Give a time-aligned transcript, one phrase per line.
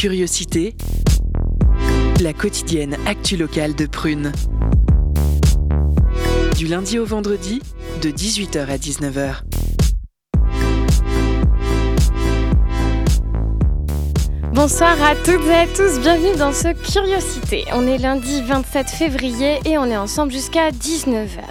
[0.00, 0.74] Curiosité,
[2.22, 4.32] la quotidienne actu locale de Prune.
[6.56, 7.60] Du lundi au vendredi,
[8.00, 9.42] de 18h à 19h.
[14.54, 17.66] Bonsoir à toutes et à tous, bienvenue dans ce Curiosité.
[17.74, 21.42] On est lundi 27 février et on est ensemble jusqu'à 19h.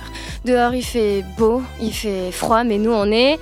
[0.45, 3.37] Dehors il fait beau, il fait froid, mais nous on est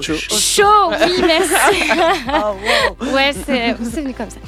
[0.00, 0.14] Chaud.
[0.14, 0.90] chaud.
[0.90, 1.90] Oui, merci.
[2.28, 3.14] Ah, wow.
[3.14, 4.38] Ouais, c'est c'est venu comme ça.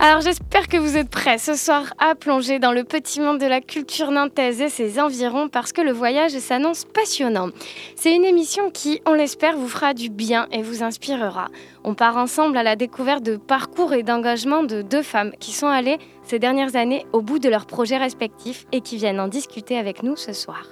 [0.00, 3.46] Alors j'espère que vous êtes prêts ce soir à plonger dans le petit monde de
[3.46, 7.50] la culture nantaise et ses environs parce que le voyage s'annonce passionnant.
[7.94, 11.48] C'est une émission qui, on l'espère, vous fera du bien et vous inspirera.
[11.84, 15.68] On part ensemble à la découverte de parcours et d'engagement de deux femmes qui sont
[15.68, 19.78] allées ces dernières années au bout de leurs projets respectifs et qui viennent en discuter
[19.78, 20.66] avec nous ce soir.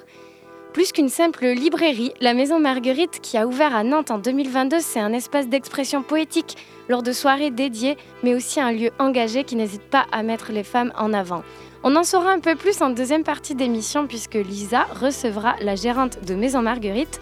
[0.72, 5.00] Plus qu'une simple librairie, la Maison Marguerite, qui a ouvert à Nantes en 2022, c'est
[5.00, 6.56] un espace d'expression poétique
[6.88, 10.64] lors de soirées dédiées, mais aussi un lieu engagé qui n'hésite pas à mettre les
[10.64, 11.42] femmes en avant.
[11.82, 16.24] On en saura un peu plus en deuxième partie d'émission, puisque Lisa recevra la gérante
[16.24, 17.20] de Maison Marguerite,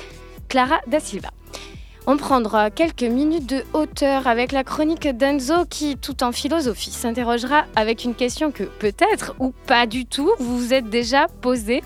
[0.49, 1.31] Clara Da Silva.
[2.07, 7.65] On prendra quelques minutes de hauteur avec la chronique d'Enzo qui, tout en philosophie, s'interrogera
[7.75, 11.83] avec une question que peut-être ou pas du tout vous vous êtes déjà posée.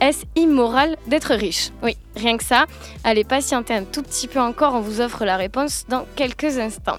[0.00, 2.66] Est-ce immoral d'être riche Oui, rien que ça.
[3.02, 6.98] Allez patienter un tout petit peu encore, on vous offre la réponse dans quelques instants.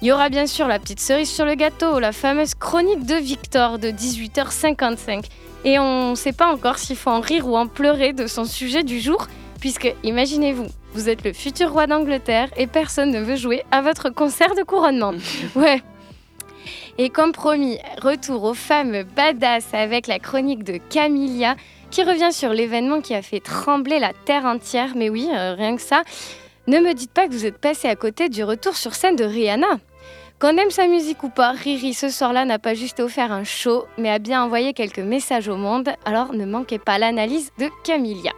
[0.00, 3.16] Il y aura bien sûr la petite cerise sur le gâteau, la fameuse chronique de
[3.16, 5.26] Victor de 18h55.
[5.66, 8.46] Et on ne sait pas encore s'il faut en rire ou en pleurer de son
[8.46, 9.26] sujet du jour,
[9.60, 14.08] puisque imaginez-vous, vous êtes le futur roi d'Angleterre et personne ne veut jouer à votre
[14.08, 15.12] concert de couronnement.
[15.54, 15.82] Ouais.
[16.96, 21.56] Et comme promis, retour aux femmes badass avec la chronique de Camilla
[21.90, 24.92] qui revient sur l'événement qui a fait trembler la terre entière.
[24.96, 26.02] Mais oui, euh, rien que ça.
[26.66, 29.24] Ne me dites pas que vous êtes passé à côté du retour sur scène de
[29.24, 29.78] Rihanna.
[30.38, 33.84] Qu'on aime sa musique ou pas, Riri ce soir-là n'a pas juste offert un show,
[33.98, 35.90] mais a bien envoyé quelques messages au monde.
[36.06, 38.32] Alors ne manquez pas l'analyse de Camilla.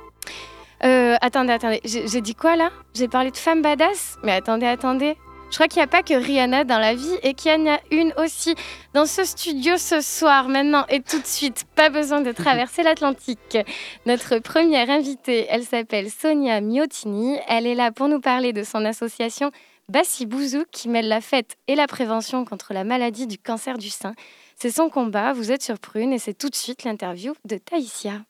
[0.84, 2.70] Euh, attendez, attendez, j'ai dit quoi là?
[2.94, 4.18] J'ai parlé de femme badass?
[4.24, 5.16] Mais attendez, attendez.
[5.52, 7.74] Je crois qu'il n'y a pas que Rihanna dans la vie et qu'il y en
[7.74, 8.54] a une aussi
[8.94, 11.66] dans ce studio ce soir, maintenant et tout de suite.
[11.74, 13.58] Pas besoin de traverser l'Atlantique.
[14.06, 17.36] Notre première invitée, elle s'appelle Sonia Miottini.
[17.48, 19.50] Elle est là pour nous parler de son association
[19.90, 23.90] Bassi Bouzou qui mêle la fête et la prévention contre la maladie du cancer du
[23.90, 24.14] sein.
[24.56, 28.22] C'est son combat, vous êtes sur Prune et c'est tout de suite l'interview de Taïsia.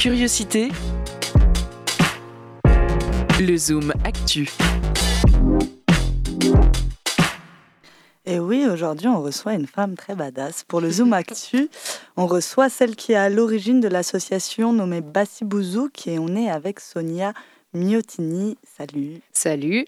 [0.00, 0.70] Curiosité.
[3.40, 4.50] Le Zoom Actu.
[8.24, 10.64] Et oui, aujourd'hui, on reçoit une femme très badass.
[10.64, 11.68] Pour le Zoom Actu,
[12.16, 16.50] on reçoit celle qui est à l'origine de l'association nommée Bassi Bouzouk et on est
[16.50, 17.32] avec Sonia
[17.74, 18.58] Miottini.
[18.64, 19.20] Salut.
[19.32, 19.86] Salut.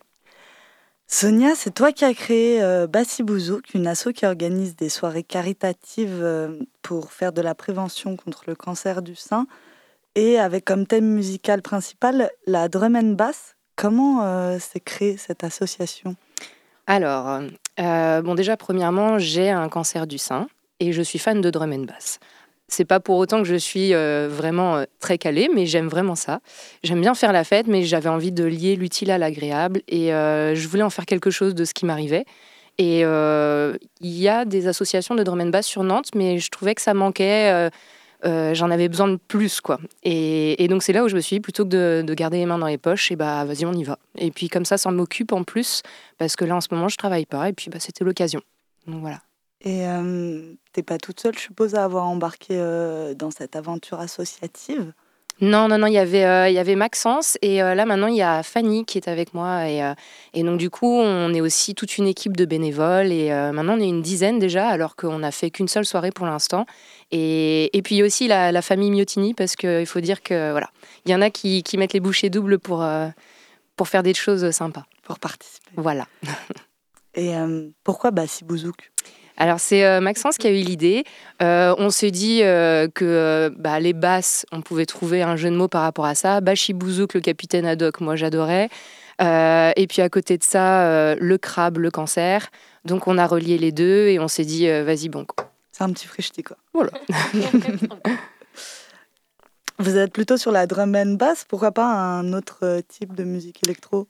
[1.08, 5.24] Sonia, c'est toi qui as créé euh, Bassi Bouzouk, une asso qui organise des soirées
[5.24, 9.48] caritatives euh, pour faire de la prévention contre le cancer du sein
[10.14, 13.56] et avec comme thème musical principal la drum and bass.
[13.76, 16.16] Comment euh, s'est créée cette association?
[16.86, 17.40] Alors,
[17.78, 20.48] euh, bon déjà, premièrement, j'ai un cancer du sein
[20.80, 22.18] et je suis fan de drum and bass.
[22.68, 26.40] C'est pas pour autant que je suis euh, vraiment très calée, mais j'aime vraiment ça.
[26.84, 30.68] J'aime bien faire la fête, mais j'avais envie de lier l'utile à l'agréable et je
[30.68, 32.26] voulais en faire quelque chose de ce qui m'arrivait.
[32.78, 36.74] Et il y a des associations de drum and bass sur Nantes, mais je trouvais
[36.76, 37.70] que ça manquait.
[38.24, 39.78] Euh, J'en avais besoin de plus, quoi.
[40.02, 42.46] Et, donc c'est là où je me suis dit, plutôt que de, de garder les
[42.46, 43.98] mains dans les poches, et bah vas-y, on y va.
[44.16, 45.82] Et puis comme ça, ça m'occupe en plus,
[46.18, 48.40] parce que là en ce moment, je travaille pas, et puis bah, c'était l'occasion.
[48.86, 49.20] Donc voilà.
[49.62, 54.00] Et euh, t'es pas toute seule, je suppose, à avoir embarqué euh, dans cette aventure
[54.00, 54.92] associative?
[55.40, 58.08] Non, non, non, il y avait, euh, il y avait Maxence et euh, là maintenant
[58.08, 59.94] il y a Fanny qui est avec moi et, euh,
[60.34, 63.80] et donc du coup on est aussi toute une équipe de bénévoles et maintenant on
[63.80, 66.66] est une dizaine déjà alors qu'on n'a fait qu'une seule soirée pour l'instant
[67.10, 70.68] et, et puis aussi la, la famille Miottini parce qu'il faut dire que voilà
[71.06, 72.86] il y en a qui, qui mettent les bouchées doubles pour,
[73.76, 74.84] pour faire des choses sympas.
[75.04, 75.70] pour participer.
[75.76, 76.06] Voilà.
[77.14, 77.32] Et
[77.82, 78.92] pourquoi Bassi Bouzouk?
[79.36, 81.04] Alors c'est euh, Maxence qui a eu l'idée.
[81.42, 85.56] Euh, on s'est dit euh, que bah, les basses, on pouvait trouver un jeu de
[85.56, 86.40] mots par rapport à ça.
[86.40, 88.68] Bashi Bouzouk, le capitaine Haddock, moi j'adorais.
[89.20, 92.50] Euh, et puis à côté de ça, euh, le crabe, le cancer.
[92.84, 95.26] Donc on a relié les deux et on s'est dit, euh, vas-y, bon.
[95.72, 96.56] C'est un petit frichti, quoi.
[96.72, 96.92] Voilà.
[99.78, 103.62] Vous êtes plutôt sur la drum and bass, pourquoi pas un autre type de musique
[103.62, 104.08] électro?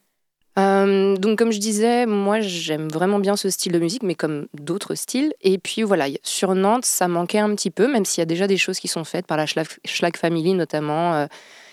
[0.59, 4.47] Euh, donc comme je disais, moi j'aime vraiment bien ce style de musique, mais comme
[4.55, 5.33] d'autres styles.
[5.41, 8.47] Et puis voilà, sur Nantes, ça manquait un petit peu, même s'il y a déjà
[8.47, 11.15] des choses qui sont faites par la Schlag, Schlag Family notamment.
[11.15, 11.27] euh,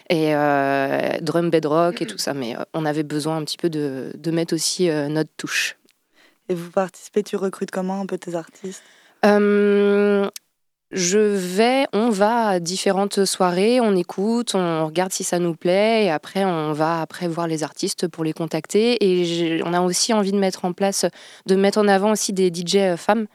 [0.09, 0.31] et
[1.21, 2.33] drum bedrock et tout ça.
[2.33, 5.75] Mais on avait besoin un petit peu de, de mettre aussi notre touche.
[6.47, 8.83] Et vous participez, tu recrutes comment un peu tes artistes?
[10.92, 16.06] Je vais, on va à différentes soirées, on écoute, on regarde si ça nous plaît,
[16.06, 18.98] et après on va après voir les artistes pour les contacter.
[19.04, 21.06] Et on a aussi envie de mettre en place,
[21.45, 23.28] de mettre en avant aussi des DJ euh, femmes.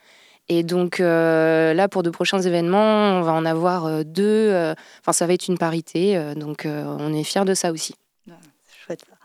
[0.49, 4.51] Et donc euh, là, pour de prochains événements, on va en avoir euh, deux.
[5.01, 6.19] Enfin, ça va être une parité.
[6.35, 7.95] donc on est fiers de ça aussi.
[8.27, 9.17] C'est chouette ça.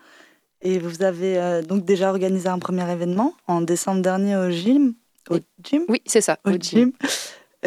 [0.60, 4.94] Et vous avez donc déjà organisé un premier événement en décembre dernier au gym?
[5.30, 5.84] Au gym?
[5.88, 6.38] Oui, c'est ça.
[6.44, 6.92] Au, gym.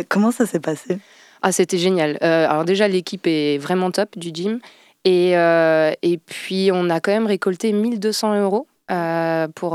[0.10, 1.00] Comment ça s'est passé?
[1.42, 2.18] Ah, c'était génial.
[2.22, 4.60] Euh, alors déjà, l'équipe est vraiment top du gym.
[5.04, 8.68] Et, euh, et puis, on a quand même récolté 1200 euros.
[8.92, 9.72] Euh, pour,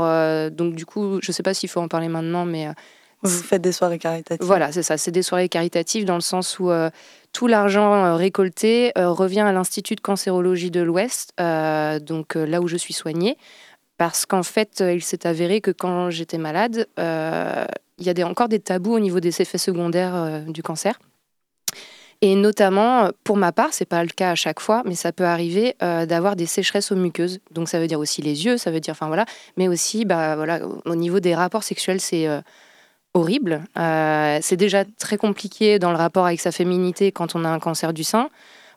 [0.51, 2.67] donc, du coup, je ne sais pas s'il faut en parler maintenant, mais...
[3.23, 4.97] Vous faites des soirées caritatives Voilà, c'est ça.
[4.97, 6.69] C'est des soirées caritatives dans le sens où
[7.33, 12.93] tout l'argent récolté revient à l'Institut de cancérologie de l'Ouest, donc là où je suis
[12.93, 13.37] soignée.
[13.97, 16.87] Parce qu'en fait, il s'est avéré que quand j'étais malade,
[17.97, 20.99] il y a des, encore des tabous au niveau des effets secondaires euh, du cancer.
[22.21, 25.25] Et notamment, pour ma part, c'est pas le cas à chaque fois, mais ça peut
[25.25, 27.39] arriver euh, d'avoir des sécheresses aux muqueuses.
[27.51, 30.35] Donc ça veut dire aussi les yeux, ça veut dire, enfin voilà, mais aussi, bah
[30.35, 32.41] voilà, au niveau des rapports sexuels, c'est euh,
[33.13, 33.61] horrible.
[33.75, 37.93] c'est déjà très compliqué dans le rapport avec sa féminité quand on a un cancer
[37.93, 38.29] du sein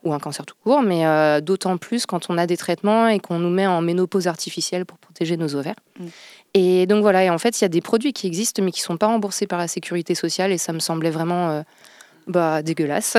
[0.05, 1.05] ou un cancer tout court, mais
[1.43, 4.99] d'autant plus quand on a des traitements et qu'on nous met en ménopause artificielle pour
[4.99, 5.75] protéger nos ovaires.
[5.99, 6.07] Mm.
[6.55, 8.81] Et donc voilà, et en fait, il y a des produits qui existent mais qui
[8.81, 11.63] ne sont pas remboursés par la sécurité sociale et ça me semblait vraiment euh,
[12.27, 13.17] bah, dégueulasse.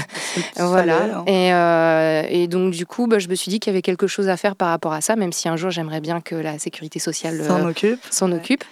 [0.56, 1.04] voilà.
[1.04, 1.24] Hein.
[1.26, 4.08] Et, euh, et, donc du coup, bah, je me suis dit qu'il y avait quelque
[4.08, 6.58] chose à faire par rapport à ça, même si un jour j'aimerais bien que la
[6.58, 8.00] sécurité sociale s'en euh, occupe.
[8.10, 8.64] S'en occupe.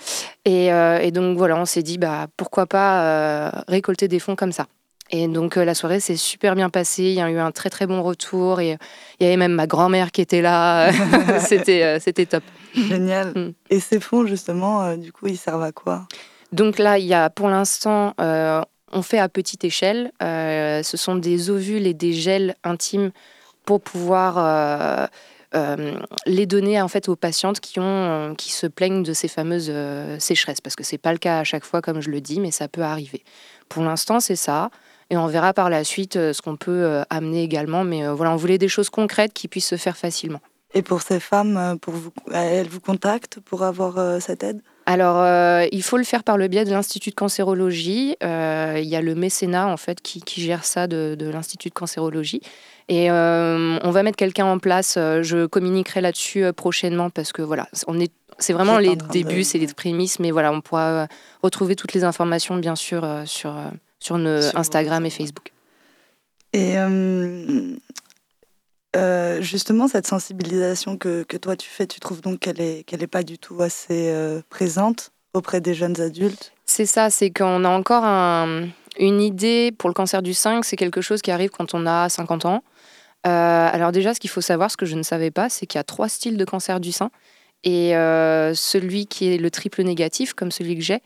[0.45, 4.67] Et, et, donc voilà, on s'est dit bah, pourquoi pas récolter des fonds comme ça.
[5.13, 7.05] Et donc la soirée s'est super bien passée.
[7.05, 8.79] Il y a eu un très très bon retour et
[9.21, 10.91] il y avait même ma grand-mère qui était là.
[11.41, 12.43] c'était c'était top.
[12.75, 13.33] Génial.
[13.35, 13.53] Mm.
[13.71, 16.07] Et ces fonds, justement, euh, du coup, ils servent à quoi?
[16.53, 18.63] Donc là, il y a pour l'instant, euh,
[18.93, 20.13] on fait à petite échelle.
[20.23, 23.11] Euh, ce sont des ovules et des gels intimes
[23.65, 25.09] pour pouvoir
[26.27, 29.73] les donner en fait aux patientes qui ont qui se plaignent de ces fameuses
[30.19, 32.51] sécheresses parce que c'est pas le cas à chaque fois comme je le dis mais
[32.51, 33.23] ça peut arriver.
[33.69, 34.71] Pour l'instant, c'est ça.
[35.13, 37.85] Et on verra par la suite ce qu'on peut amener également.
[37.85, 40.41] Mais voilà, on voulait des choses concrètes qui puissent se faire facilement.
[40.75, 44.63] Et pour ces femmes, euh, pour vous, elles vous contactent pour avoir euh, cette aide?
[44.87, 48.17] Alors, euh, il faut le faire par le biais de l'Institut de cancérologie.
[48.21, 52.41] il y a le mécénat, en fait, qui, gère ça de, l'Institut de cancérologie.
[52.89, 54.95] Et on va mettre quelqu'un en place.
[54.97, 59.69] Je communiquerai là-dessus prochainement parce que, voilà, on est, c'est vraiment les débuts, c'est les
[59.69, 60.19] prémices.
[60.19, 61.07] Mais voilà, on pourra
[61.45, 63.55] retrouver toutes les informations, bien sûr, sur,
[64.03, 65.53] sur, nos Instagram et Facebook.
[66.53, 66.77] Et
[68.95, 73.07] euh, justement, cette sensibilisation que, que, toi tu fais, tu trouves donc qu'elle n'est est
[73.07, 76.53] pas du tout assez euh, présente auprès des jeunes adultes?
[76.67, 81.01] C'est ça, c'est qu'on a encore une idée pour le cancer du sein, c'est quelque
[81.01, 82.63] chose qui arrive quand on a 50 ans.
[83.27, 83.31] Euh,
[83.73, 85.81] alors déjà, ce qu'il faut savoir, ce que je ne savais pas, c'est qu'il y
[85.81, 87.11] a trois styles de cancer du sein.
[87.65, 87.93] Et
[88.55, 91.01] celui qui est le triple négatif, comme celui que j'ai,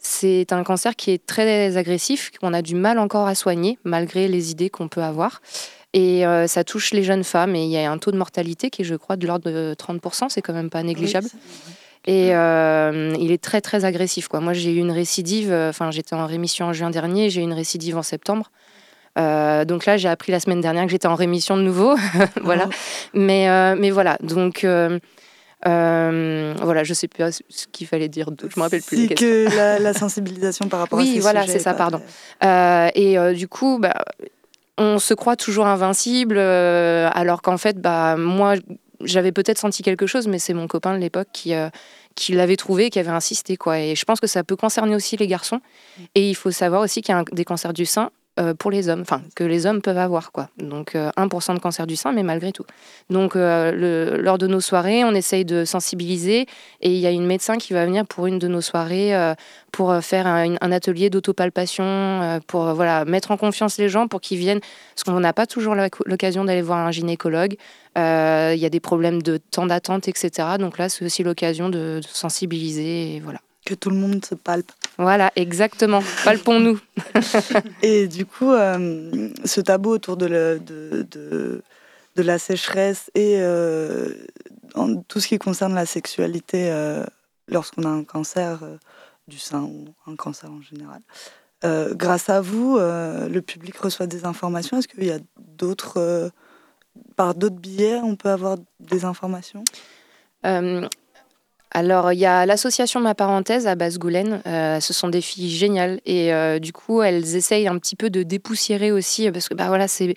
[0.00, 4.28] c'est un cancer qui est très agressif, qu'on a du mal encore à soigner, malgré
[4.28, 5.40] les idées qu'on peut avoir.
[5.94, 8.68] Et euh, ça touche les jeunes femmes et il y a un taux de mortalité
[8.68, 11.28] qui est, je crois, de l'ordre de 30%, c'est quand même pas négligeable.
[12.06, 14.28] et euh, il est très très agressif.
[14.28, 14.40] Quoi.
[14.40, 17.44] Moi j'ai eu une récidive, euh, enfin j'étais en rémission en juin dernier, j'ai eu
[17.44, 18.50] une récidive en septembre.
[19.16, 21.96] donc là j'ai appris la semaine dernière que j'étais en rémission de nouveau.
[22.42, 22.68] voilà.
[22.68, 22.74] Oh.
[23.14, 24.66] Mais, mais voilà, donc...
[25.64, 29.08] voilà, je sais pas ce qu'il fallait dire d'autre, je me rappelle plus.
[29.08, 32.00] C'est que la, la, sensibilisation par rapport à ces Oui, voilà, c'est ça, pardon.
[32.42, 33.94] et du coup, bah,
[34.78, 38.54] on se croit toujours invincible, euh, alors qu'en fait, bah, moi,
[39.02, 41.68] j'avais peut-être senti quelque chose, mais c'est mon copain de l'époque qui, euh,
[42.14, 43.56] qui l'avait trouvé, qui avait insisté.
[43.56, 43.80] Quoi.
[43.80, 45.60] Et je pense que ça peut concerner aussi les garçons.
[46.14, 48.88] Et il faut savoir aussi qu'il y a des cancers du sein euh, pour les
[48.88, 50.48] hommes, enfin que les hommes peuvent avoir quoi.
[50.58, 52.64] Donc 1% euh, de cancer du sein, mais malgré tout.
[53.10, 56.46] Donc euh, lors de nos soirées, on essaye de sensibiliser
[56.80, 59.12] et il y a une médecin qui va venir pour une de nos soirées
[59.72, 64.60] pour faire un, atelier d'autopalpation, pour voilà mettre en confiance les gens pour qu'ils viennent,
[64.94, 65.74] parce qu'on n'a pas toujours
[66.06, 67.56] l'occasion d'aller voir un gynécologue.
[67.96, 70.30] Il y a des problèmes de temps d'attente, etc.
[70.58, 74.72] Donc là, c'est aussi l'occasion de, sensibiliser voilà que tout le monde se palpe.
[74.96, 76.02] Voilà, exactement.
[76.24, 76.80] Palpons-nous.
[77.82, 81.62] et du coup, euh, ce tabou autour de, de, de,
[82.16, 84.12] la sécheresse et euh,
[85.06, 87.04] tout ce qui concerne la sexualité euh,
[87.46, 88.58] lorsqu'on a un cancer
[89.28, 91.00] du sein ou un cancer en général.
[91.94, 94.78] grâce à vous, le public reçoit des informations.
[94.78, 96.32] Est-ce qu'il y a d'autres
[97.14, 99.62] par d'autres billets, on peut avoir des informations?
[101.70, 104.40] Alors, il y a l'association Ma Parenthèse à Basse-Goulaine.
[104.44, 106.00] ce sont des filles géniales.
[106.06, 109.86] Et du coup, elles essayent un petit peu de dépoussiérer aussi, parce que bah, voilà,
[109.86, 110.14] c'est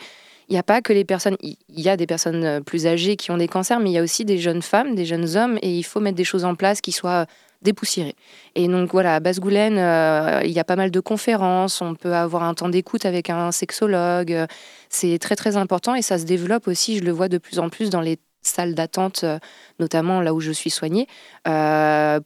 [0.51, 3.15] il n'y a pas que les personnes, il y a des personnes euh, plus âgées
[3.15, 5.57] qui ont des cancers, mais il y a aussi des jeunes femmes, des jeunes hommes,
[5.61, 7.25] et il faut mettre des choses en place qui soient
[7.61, 8.15] dépoussiérées.
[8.55, 12.13] Et donc voilà, à Basse-Goulaine, euh, il y a pas mal de conférences, on peut
[12.13, 14.45] avoir un temps d'écoute avec un sexologue,
[14.89, 17.69] c'est très très important et ça se développe aussi, je le vois de plus en
[17.69, 19.39] plus dans les salles d'attente, euh,
[19.79, 21.07] notamment là où je suis soignée,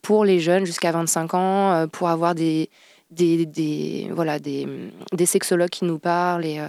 [0.01, 2.69] pour les jeunes jusqu'à 25 ans, pour avoir des,
[3.12, 4.67] des, voilà, des,
[5.13, 6.62] des, sexologues qui nous parlent et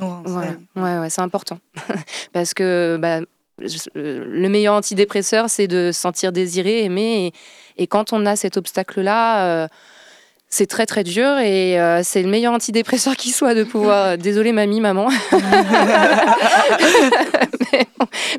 [0.00, 1.58] Ouais, ouais, c'est important.
[2.32, 3.20] Parce que bah,
[3.58, 7.32] le meilleur antidépresseur, c'est de se sentir désiré, aimé.
[7.76, 9.68] Et, quand on a cet obstacle-là, euh,
[10.56, 14.16] c'est très très dur et euh, c'est le meilleur antidépresseur qui soit de pouvoir.
[14.16, 15.08] Désolée mamie, maman.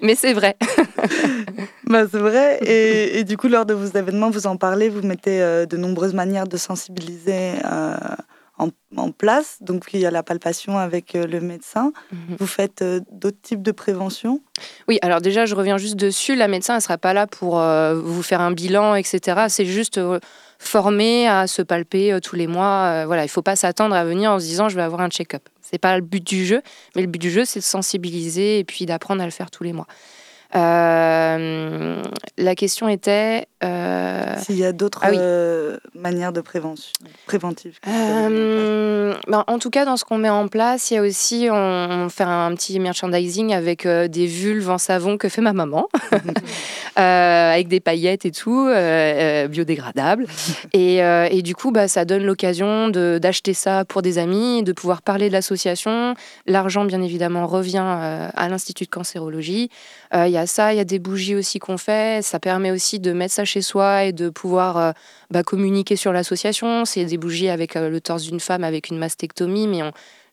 [0.01, 0.57] mais, c'est vrai.
[1.85, 2.57] bah, c'est vrai.
[2.65, 6.15] Et, du coup, lors de vos événements, vous en parlez, vous mettez euh, de nombreuses
[6.15, 7.51] manières de sensibiliser
[8.95, 9.57] en, place.
[9.61, 11.91] Donc, il y a la palpation avec euh, le médecin.
[12.11, 12.35] Mhm.
[12.39, 14.41] Vous faites euh, d'autres types de prévention?
[14.87, 16.35] Oui, alors déjà, je reviens juste dessus.
[16.35, 19.45] La médecin, elle ne sera pas là pour euh, vous faire un bilan, etc.
[19.49, 19.99] C'est juste
[20.59, 23.05] former à se palper tous les mois.
[23.05, 25.09] voilà, il ne faut pas s'attendre à venir en se disant je vais avoir un
[25.09, 25.47] check-up.
[25.61, 26.61] Ce n'est pas le but du jeu,
[26.95, 29.63] mais le but du jeu, c'est de sensibiliser et puis d'apprendre à le faire tous
[29.63, 29.87] les mois.
[30.55, 32.01] Euh,
[32.37, 33.47] la question était.
[33.63, 36.93] Euh, S'il y a d'autres ah euh, manières de prévention,
[37.25, 37.79] préventive.
[37.83, 42.07] Ben, en tout cas, dans ce qu'on met en place, il y a aussi, on,
[42.09, 45.89] fait un petit merchandising avec des vulves en savon que fait ma maman,
[46.95, 48.69] avec des paillettes et tout,
[49.49, 50.27] biodégradables.
[50.73, 55.01] Et, et, du coup, bah, ça donne l'occasion d'acheter ça pour des amis, de pouvoir
[55.01, 56.13] parler de l'association.
[56.45, 59.69] L'argent, bien évidemment, revient à l'Institut de cancérologie.
[60.13, 62.23] Il y a ça, il y a des bougies aussi qu'on fait.
[62.23, 64.91] Ça permet aussi de mettre ça chez soi et de pouvoir euh,
[65.29, 66.85] bah, communiquer sur l'association.
[66.85, 69.81] C'est des bougies avec euh, le torse d'une femme avec une mastectomie, mais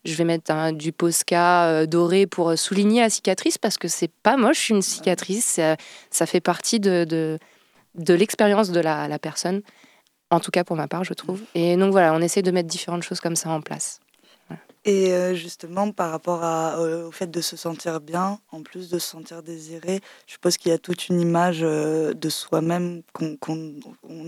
[0.05, 4.37] je vais mettre du Posca euh, doré pour souligner la cicatrice parce que c'est pas
[4.37, 5.61] moche une cicatrice.
[6.11, 7.05] Ça, fait partie de,
[7.95, 9.63] de, l'expérience de la, la personne.
[10.31, 11.43] En tout cas pour ma part, je trouve.
[11.55, 14.01] Et donc voilà, on essaie de mettre différentes choses comme ça en place.
[14.87, 16.43] Et euh, justement, par rapport
[16.79, 20.71] au fait de se sentir bien, en plus de se sentir désiré, je suppose qu'il
[20.71, 23.79] y a toute une image euh, de soi-même qu'on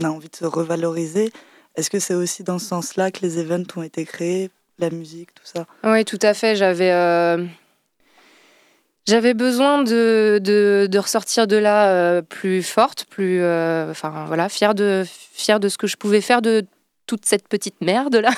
[0.03, 1.31] a envie de se revaloriser.
[1.75, 5.35] Est-ce que c'est aussi dans ce sens-là que les events ont été créés, la musique,
[5.35, 5.67] tout ça?
[5.85, 6.57] Oui, tout à fait.
[6.57, 7.45] J'avais euh,
[9.07, 15.61] j'avais besoin de, de, ressortir de là plus forte, plus, enfin voilà, fière de, fière
[15.61, 16.65] de ce que je pouvais faire de
[17.07, 18.31] toute cette petite merde là.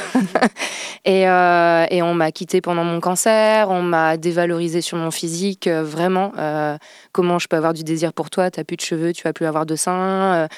[1.05, 5.67] et, euh, et, on m'a quitté pendant mon cancer, on m'a dévalorisé sur mon physique,
[5.67, 6.33] euh, vraiment.
[6.39, 6.77] Euh,
[7.13, 8.51] comment je peux avoir du désir pour toi?
[8.51, 10.49] T'as plus de cheveux, tu vas plus avoir de seins,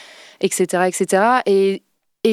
[0.40, 1.22] etc., etc.
[1.46, 1.82] Et,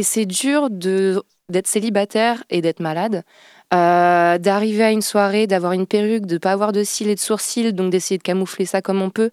[0.03, 3.23] c'est dur d'être célibataire et d'être malade.
[3.71, 7.73] d'arriver à une soirée, d'avoir une perruque, de pas avoir de cils et de sourcils,
[7.73, 9.31] donc d'essayer de camoufler ça comme on peut,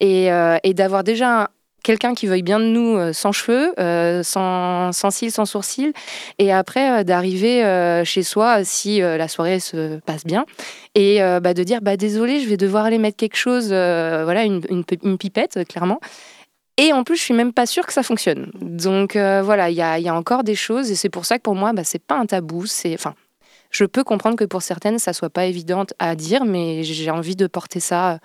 [0.00, 0.28] et,
[0.62, 1.50] et d'avoir déjà
[1.86, 5.92] quelqu'un qui veuille bien de nous euh, sans cheveux, euh, sans, sans cils, sans sourcils,
[6.40, 7.62] et après euh, d'arriver
[8.04, 10.44] chez soi si la soirée se passe bien,
[10.96, 14.62] et bah, de dire bah désolé, je vais devoir aller mettre quelque chose, voilà une,
[14.70, 16.00] une, pipette clairement.
[16.78, 18.50] Et en plus, je suis même pas sûre que ça fonctionne.
[18.60, 21.42] Donc voilà, il y a, y a, encore des choses, et c'est pour ça que
[21.42, 22.66] pour moi, bah, c'est pas un tabou.
[22.66, 23.14] C'est, enfin,
[23.70, 27.36] je peux comprendre que pour certaines, ça soit pas évident à dire, mais j'ai envie
[27.36, 28.18] de porter ça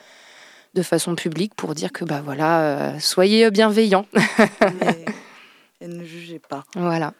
[0.73, 4.05] de façon publique pour dire que bah voilà, euh, soyez bienveillants.
[5.81, 6.63] et, ne jugez pas.
[6.75, 7.13] Voilà.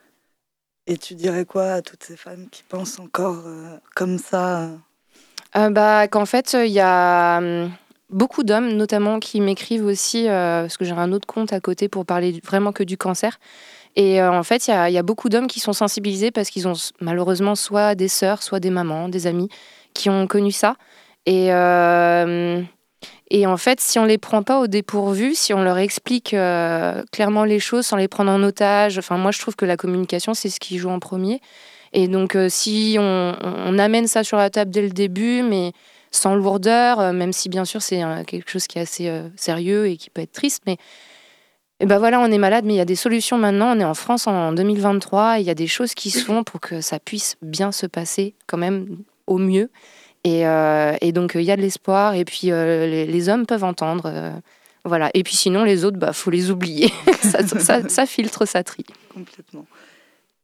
[0.88, 4.70] Et tu dirais quoi à toutes ces femmes qui pensent encore euh, comme ça
[5.56, 7.72] euh, bah, Qu'en fait, il y a hum,
[8.10, 12.06] beaucoup d'hommes, notamment, qui m'écrivent aussi, parce que j'ai un autre compte à côté pour
[12.06, 13.40] parler vraiment que du cancer.
[13.98, 16.76] Et en fait, il y, y a, beaucoup d'hommes qui sont sensibilisés parce qu'ils ont
[17.02, 19.50] malheureusement soit des sœurs, soit des mamans, des amis
[19.94, 20.78] qui ont connu ça.
[21.26, 21.52] Et
[23.34, 27.02] et en fait, si on les prend pas au dépourvu, si on leur explique euh,
[27.14, 30.34] clairement les choses sans les prendre en otage, enfin moi je trouve que la communication
[30.34, 31.40] c'est ce qui joue en premier.
[31.94, 35.72] Et donc euh, si on, amène ça sur la table dès le début, mais
[36.12, 39.96] sans lourdeur, euh, même si bien sûr c'est quelque chose qui est assez sérieux et
[39.96, 40.76] qui peut être triste, mais
[41.80, 43.76] et ben voilà, on est malade, mais il y a des solutions maintenant.
[43.76, 46.60] On est en France en 2023, il y a des choses qui se font pour
[46.60, 49.70] que ça puisse bien se passer quand même au mieux.
[50.28, 52.16] Euh, et, donc, il y a de l'espoir.
[52.16, 54.06] Et puis, euh, les, hommes peuvent entendre.
[54.06, 54.32] Euh,
[54.86, 55.10] voilà.
[55.14, 56.92] Et puis, sinon, les autres, bah, faut les oublier.
[57.90, 58.86] ça, filtre, ça trie.
[59.14, 59.66] Complètement.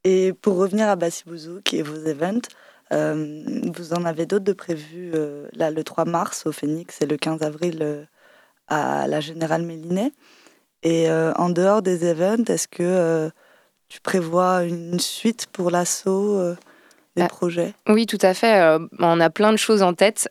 [0.04, 2.48] Et pour revenir à Bassibouzou, qui est vos events,
[2.90, 5.12] vous en avez d'autres de prévus
[5.54, 8.08] là, le 3 mars au Phoenix et le 15 avril
[8.70, 10.14] à la Générale Mélinet.
[10.84, 13.30] Et en dehors des events, est-ce que
[13.90, 16.56] tu prévois une suite pour l'assaut
[17.18, 18.78] des ah, projets Oui, tout à fait.
[19.00, 20.30] on a plein de choses en tête.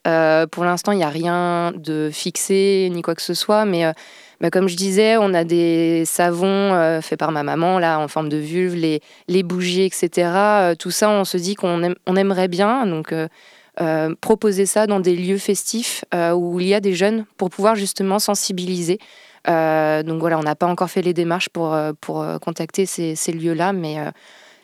[0.50, 3.92] pour l'instant, il n'y a rien de fixé ni quoi que ce soit, mais
[4.40, 8.08] bah, comme je disais, on a des savons euh, faits par ma maman, là, en
[8.08, 10.10] forme de vulve, les, les bougies, etc.
[10.34, 12.86] Euh, tout ça, on se dit qu'on on aimerait bien.
[12.86, 17.50] Donc, euh, proposer ça dans des lieux festifs où il y a des jeunes pour
[17.50, 18.98] pouvoir justement sensibiliser.
[19.46, 23.74] donc voilà, on n'a pas encore fait les démarches pour, pour contacter ces, ces lieux-là,
[23.74, 23.98] mais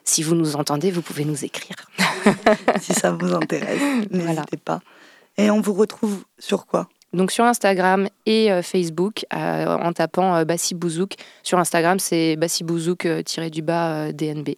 [0.04, 1.76] si vous nous entendez, vous pouvez nous écrire.
[2.80, 3.80] si ça vous intéresse,
[4.10, 4.80] n'hésitez pas.
[5.36, 6.88] Et on vous retrouve sur quoi?
[7.12, 11.14] Donc sur Instagram et euh, Facebook euh, en tapant euh, Bassi Bouzouk.
[11.42, 14.50] Sur Instagram, c'est Bassi du bas DNB.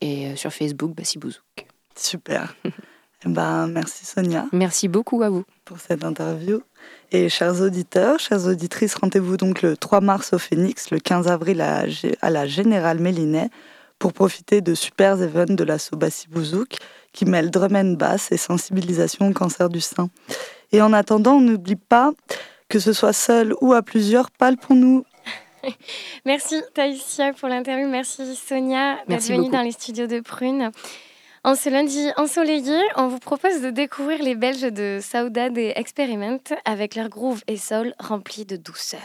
[0.00, 1.66] Et sur Facebook, Bassi Bouzouk.
[1.94, 2.54] Super.
[2.64, 4.46] Eh ben, merci Sonia.
[4.52, 5.44] Merci beaucoup à vous.
[5.66, 6.62] Pour cette interview.
[7.12, 11.60] Et chers auditeurs, chères auditrices, rendez-vous donc le 3 mars au Phoenix, le 15 avril
[11.60, 13.50] à, la Générale Mélinet
[14.00, 16.76] pour profiter de super événements de l'assaut Bassi Bouzouk
[17.12, 20.08] qui mêle drum and bass et sensibilisation au cancer du sein.
[20.72, 22.12] Et en attendant, on n'oublie pas
[22.68, 25.04] que ce soit seul ou à plusieurs, parle pour nous.
[26.24, 27.88] Merci Taïsia pour l'interview.
[27.88, 30.70] Merci Sonia d'être venue dans les studios de Prune.
[31.44, 36.38] En ce lundi ensoleillé, on vous propose de découvrir les Belges de Saudade et Experiment
[36.64, 39.00] avec leur groove et soul remplis de douceur.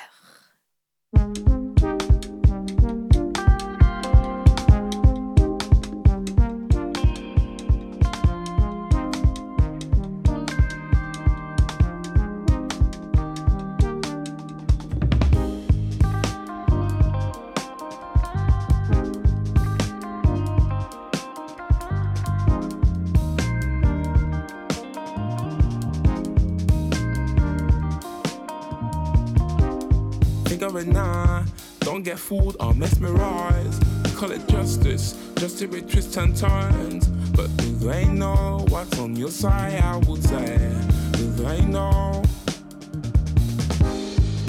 [32.03, 33.83] Get fooled or mesmerized.
[34.15, 37.07] Call it justice, just to be twists and turns.
[37.07, 39.81] But do they know what's on your side?
[39.81, 40.57] I would say,
[41.11, 42.23] do they know?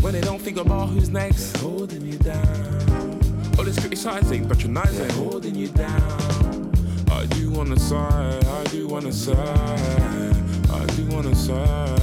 [0.01, 3.21] When they don't think about who's next, they're holding you down.
[3.59, 6.73] All this criticizing, patronizing, they're holding you down.
[7.11, 10.37] I do wanna side, I do wanna side,
[10.71, 11.96] I do wanna side.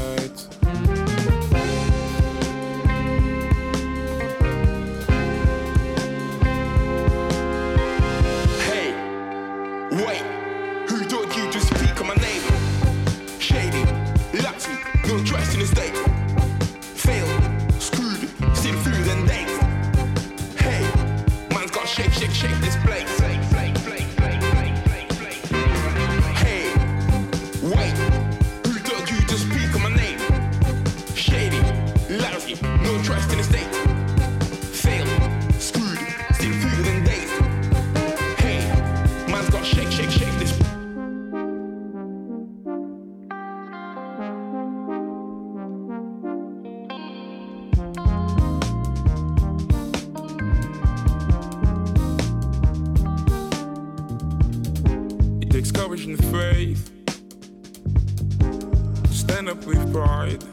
[59.33, 60.43] stand up with pride.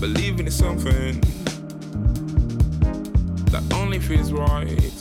[0.00, 1.20] Believing in something
[3.52, 4.94] that only feels right.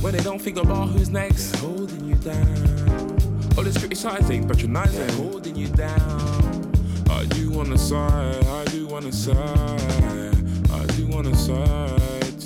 [0.00, 3.18] When they don't think about who's next, They're holding you down.
[3.56, 6.72] All this criticizing, patronizing, They're holding you down.
[7.10, 10.36] I do wanna side, I do wanna side,
[10.70, 12.42] I do wanna side.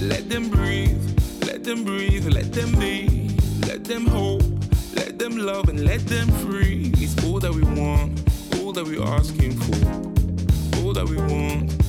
[0.00, 1.04] Let them breathe,
[1.46, 3.30] let them breathe, let them be,
[3.68, 4.61] let them hope
[5.22, 6.90] them love and let them free.
[6.96, 8.20] It's all that we want,
[8.58, 11.81] all that we're asking for, all that we want.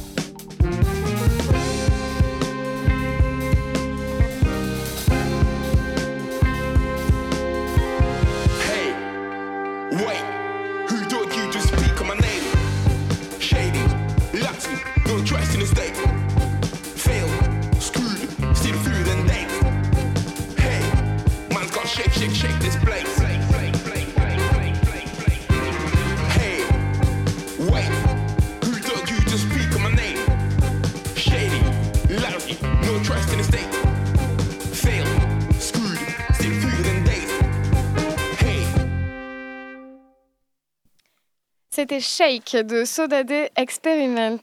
[42.00, 44.40] C'était Shake de Sodade Experiment.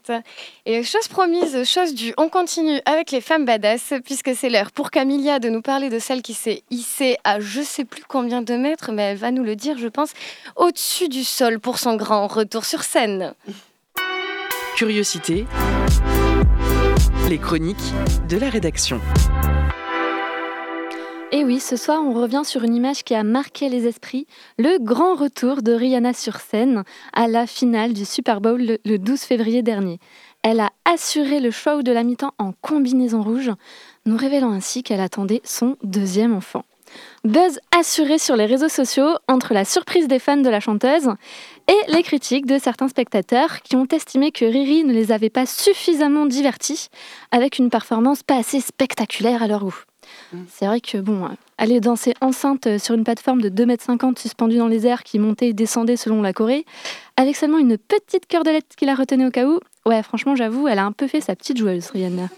[0.66, 4.90] Et chose promise, chose due, on continue avec les femmes badass, puisque c'est l'heure pour
[4.90, 8.54] Camilia de nous parler de celle qui s'est hissée à je sais plus combien de
[8.54, 10.10] mètres, mais elle va nous le dire, je pense,
[10.56, 13.34] au-dessus du sol pour son grand retour sur scène.
[14.76, 15.46] Curiosité,
[17.28, 17.76] les chroniques
[18.28, 19.00] de la rédaction.
[21.32, 24.26] Et oui, ce soir, on revient sur une image qui a marqué les esprits,
[24.58, 29.20] le grand retour de Rihanna sur scène à la finale du Super Bowl le 12
[29.20, 30.00] février dernier.
[30.42, 33.52] Elle a assuré le show de la mi-temps en combinaison rouge,
[34.06, 36.64] nous révélant ainsi qu'elle attendait son deuxième enfant.
[37.22, 41.10] Buzz assuré sur les réseaux sociaux entre la surprise des fans de la chanteuse
[41.68, 45.46] et les critiques de certains spectateurs qui ont estimé que Riri ne les avait pas
[45.46, 46.88] suffisamment divertis
[47.30, 49.84] avec une performance pas assez spectaculaire à leur goût.
[50.32, 50.38] Mm.
[50.48, 54.58] C'est vrai que bon, aller danser enceinte euh, sur une plateforme de 2,50 m suspendue
[54.58, 56.64] dans les airs qui montait et descendait selon la Corée,
[57.16, 60.78] avec seulement une petite cordelette qui la retenait au cas où, ouais, franchement, j'avoue, elle
[60.78, 62.28] a un peu fait sa petite joueuse, Rihanna.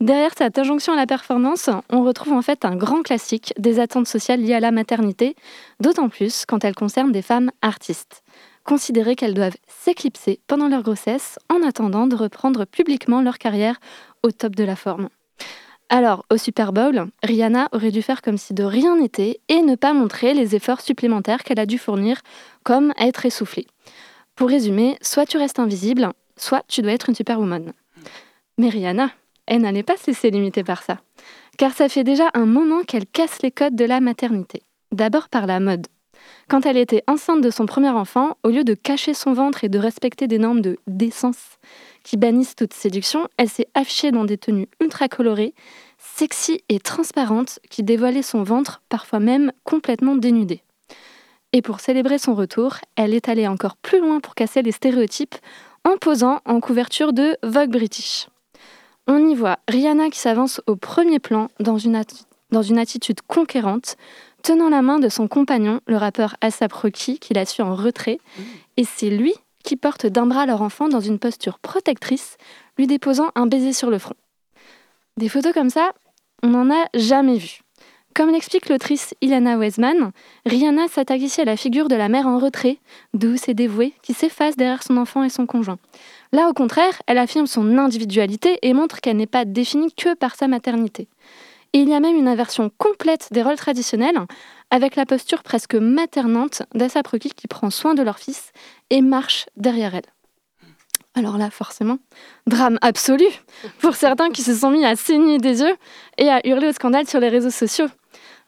[0.00, 4.08] Derrière cette injonction à la performance, on retrouve en fait un grand classique des attentes
[4.08, 5.36] sociales liées à la maternité,
[5.80, 8.22] d'autant plus quand elles concernent des femmes artistes.
[8.64, 13.78] Considérer qu'elles doivent s'éclipser pendant leur grossesse en attendant de reprendre publiquement leur carrière
[14.22, 15.08] au top de la forme.
[15.96, 19.76] Alors, au Super Bowl, Rihanna aurait dû faire comme si de rien n'était et ne
[19.76, 22.20] pas montrer les efforts supplémentaires qu'elle a dû fournir,
[22.64, 23.68] comme être essoufflée.
[24.34, 27.72] Pour résumer, soit tu restes invisible, soit tu dois être une superwoman.
[28.58, 29.12] Mais Rihanna,
[29.46, 30.98] elle n'allait pas se laisser limiter par ça.
[31.58, 34.62] Car ça fait déjà un moment qu'elle casse les codes de la maternité.
[34.90, 35.86] D'abord par la mode.
[36.48, 39.68] Quand elle était enceinte de son premier enfant, au lieu de cacher son ventre et
[39.68, 41.58] de respecter des normes de décence
[42.02, 45.54] qui bannissent toute séduction, elle s'est affichée dans des tenues ultra colorées,
[46.16, 50.62] sexy et transparentes qui dévoilaient son ventre, parfois même complètement dénudé.
[51.52, 55.34] Et pour célébrer son retour, elle est allée encore plus loin pour casser les stéréotypes
[55.84, 58.28] en posant en couverture de Vogue British.
[59.06, 62.00] On y voit Rihanna qui s'avance au premier plan dans une,
[62.50, 63.96] dans une attitude conquérante,
[64.42, 68.18] tenant la main de son compagnon, le rappeur Asap Rocky, qui la suit en retrait.
[68.38, 68.42] Mmh.
[68.76, 72.36] Et c'est lui qui portent d'un bras leur enfant dans une posture protectrice,
[72.78, 74.14] lui déposant un baiser sur le front.
[75.16, 75.92] Des photos comme ça,
[76.44, 77.60] on n'en a jamais vu.
[78.14, 80.12] Comme l'explique l'autrice Ilana Weisman,
[80.44, 82.78] Rihanna s'attaque ici à la figure de la mère en retrait,
[83.14, 85.78] douce et dévouée, qui s'efface derrière son enfant et son conjoint.
[86.32, 90.36] Là, au contraire, elle affirme son individualité et montre qu'elle n'est pas définie que par
[90.36, 91.08] sa maternité.
[91.72, 94.20] Et il y a même une inversion complète des rôles traditionnels,
[94.70, 98.52] avec la posture presque maternante d'Assaproki qui prend soin de leur fils
[98.90, 100.13] et marche derrière elle.
[101.16, 101.98] Alors là, forcément,
[102.48, 103.26] drame absolu
[103.78, 105.76] pour certains qui se sont mis à saigner des yeux
[106.18, 107.86] et à hurler au scandale sur les réseaux sociaux.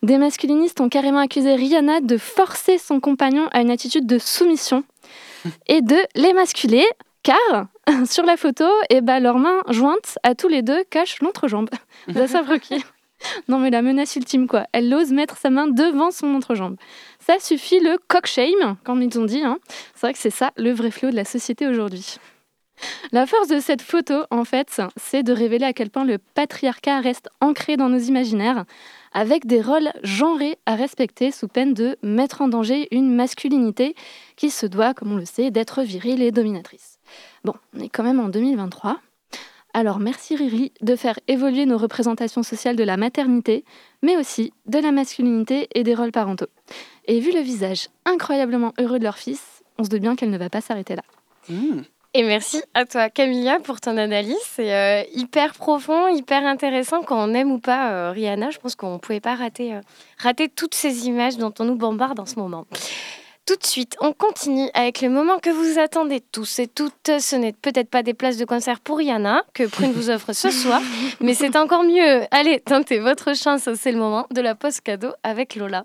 [0.02, 4.83] Des masculinistes ont carrément accusé Rihanna de forcer son compagnon à une attitude de soumission
[5.68, 6.85] et de l'émasculer,
[7.22, 7.66] car
[8.07, 11.70] sur la photo, eh ben, leurs mains jointes à tous les deux cachent l'entrejambe
[12.09, 12.85] d'Assaproki.
[13.48, 14.66] Non, mais la menace ultime, quoi.
[14.72, 16.76] Elle ose mettre sa main devant son entrejambe.
[17.18, 19.42] Ça suffit le cock shame, comme ils ont dit.
[19.42, 19.59] Hein.
[19.94, 22.18] C'est vrai que c'est ça le vrai fléau de la société aujourd'hui.
[23.12, 27.00] La force de cette photo, en fait, c'est de révéler à quel point le patriarcat
[27.00, 28.64] reste ancré dans nos imaginaires,
[29.12, 33.94] avec des rôles genrés à respecter sous peine de mettre en danger une masculinité
[34.36, 36.98] qui se doit, comme on le sait, d'être virile et dominatrice.
[37.44, 39.00] Bon, on est quand même en 2023.
[39.76, 43.62] Alors merci Riri de faire évoluer nos représentations sociales de la maternité,
[44.02, 46.46] mais aussi de la masculinité et des rôles parentaux.
[47.06, 50.38] Et vu le visage incroyablement heureux de leur fils, on se doute bien qu'elle ne
[50.38, 51.02] va pas s'arrêter là.
[51.50, 51.82] Mmh.
[52.18, 54.38] Et merci à toi Camilla pour ton analyse.
[54.42, 58.48] C'est euh, hyper profond, hyper intéressant quand on aime ou pas euh, Rihanna.
[58.48, 59.81] Je pense qu'on ne pouvait pas rater, euh,
[60.16, 62.64] rater toutes ces images dont on nous bombarde en ce moment.
[63.44, 67.20] Tout de suite, on continue avec le moment que vous attendez tous et toutes.
[67.20, 70.50] Ce n'est peut-être pas des places de concert pour Rihanna que Prune vous offre ce
[70.50, 70.81] soir,
[71.20, 72.22] mais c'est encore mieux.
[72.31, 75.85] Allez, tentez votre chance, c'est le moment de la poste cadeau avec Lola.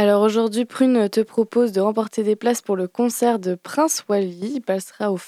[0.00, 4.52] Alors aujourd'hui, Prune te propose de remporter des places pour le concert de Prince Wally.
[4.54, 5.18] Il passera au,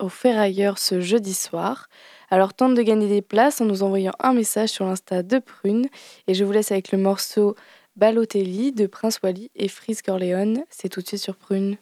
[0.00, 1.88] au Ferrailleur ce jeudi soir.
[2.28, 5.86] Alors tente de gagner des places en nous envoyant un message sur l'insta de Prune.
[6.26, 7.56] Et je vous laisse avec le morceau
[7.96, 10.62] Balotelli de Prince Wally et Freeze Corleone.
[10.68, 11.78] C'est tout de suite sur Prune.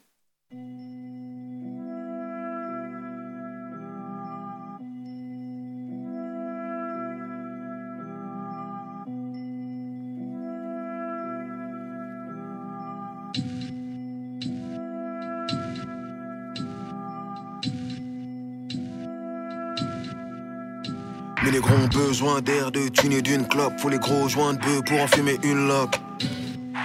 [21.57, 23.81] Les gros ont besoin d'air, de thune et d'une clope.
[23.81, 25.99] Faut les gros joints de bœuf pour en fumer une loque.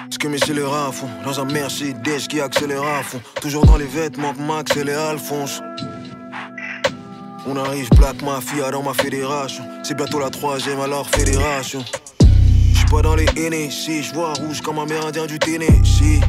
[0.10, 3.20] Ce que mes scélérats à fond, dans un Mercedes qui accélère à fond.
[3.42, 5.62] Toujours dans les vêtements que Max et les Alphonse.
[7.46, 9.66] On arrive Black Mafia dans ma fédération.
[9.84, 11.84] C'est bientôt la troisième alors fédération.
[12.74, 16.22] J'suis pas dans les si je vois rouge comme un mérindien du Tennessee.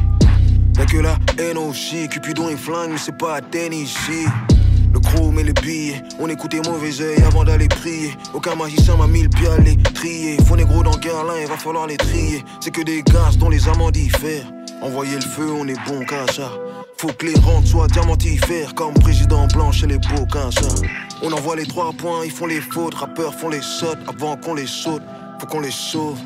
[0.77, 4.25] Y'a que la haine aussi, Cupidon et flingue, mais c'est pas à ici.
[4.93, 8.15] Le chrome et les billets, on écoutait mauvais oeil avant d'aller prier.
[8.33, 10.37] Aucun magicien m'a mis le pied à les trier.
[10.45, 12.45] Faut négro dans Guerlain, il va falloir les trier.
[12.59, 14.45] C'est que des gaz dont les amants diffèrent.
[14.83, 16.51] Envoyer le feu, on est bon ça.
[16.97, 20.67] Faut que les rentes soient diamantifères comme président blanc chez les beaux ça.
[21.23, 24.53] On envoie les trois points, ils font les fautes, rappeurs font les sautes avant qu'on
[24.53, 25.01] les saute.
[25.39, 26.19] Faut qu'on les sauve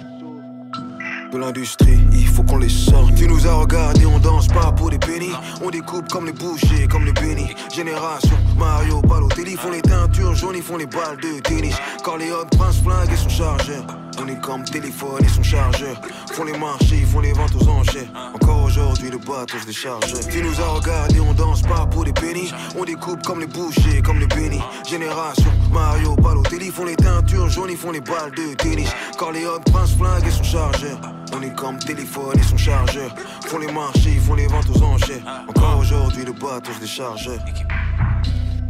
[1.32, 1.99] de l'industrie,
[2.38, 3.15] faut qu'on les sorte.
[3.15, 5.34] Tu nous as regardé, on danse pas pour des pénis.
[5.63, 7.56] On découpe comme les bouchers, comme les bénis.
[7.73, 11.76] Génération, Mario, Balotelli font les teintures jaunes, ils font les balles de tennis.
[12.04, 14.06] Corleone, Prince Flingue et son chargeur.
[14.19, 15.95] On est comme téléphone et son chargeur.
[16.32, 18.08] Font les marchés, ils font les ventes aux enchères.
[18.34, 20.13] Encore aujourd'hui, le bateau se décharge.
[20.30, 22.51] Tu nous as regardé, on danse pas pour des pénis.
[22.77, 24.62] On découpe comme les bouchers, comme les bénis.
[24.88, 28.89] Génération, Mario, Balotelli font les teintures jaunes, ils font les balles de tennis.
[29.17, 30.99] Corleone, Prince Flingue et son chargeur.
[31.34, 33.13] On est comme téléphone et son chargeur.
[33.45, 35.21] Font les marchés, font les ventes aux enchères.
[35.47, 37.30] Encore aujourd'hui, le bateau se décharge.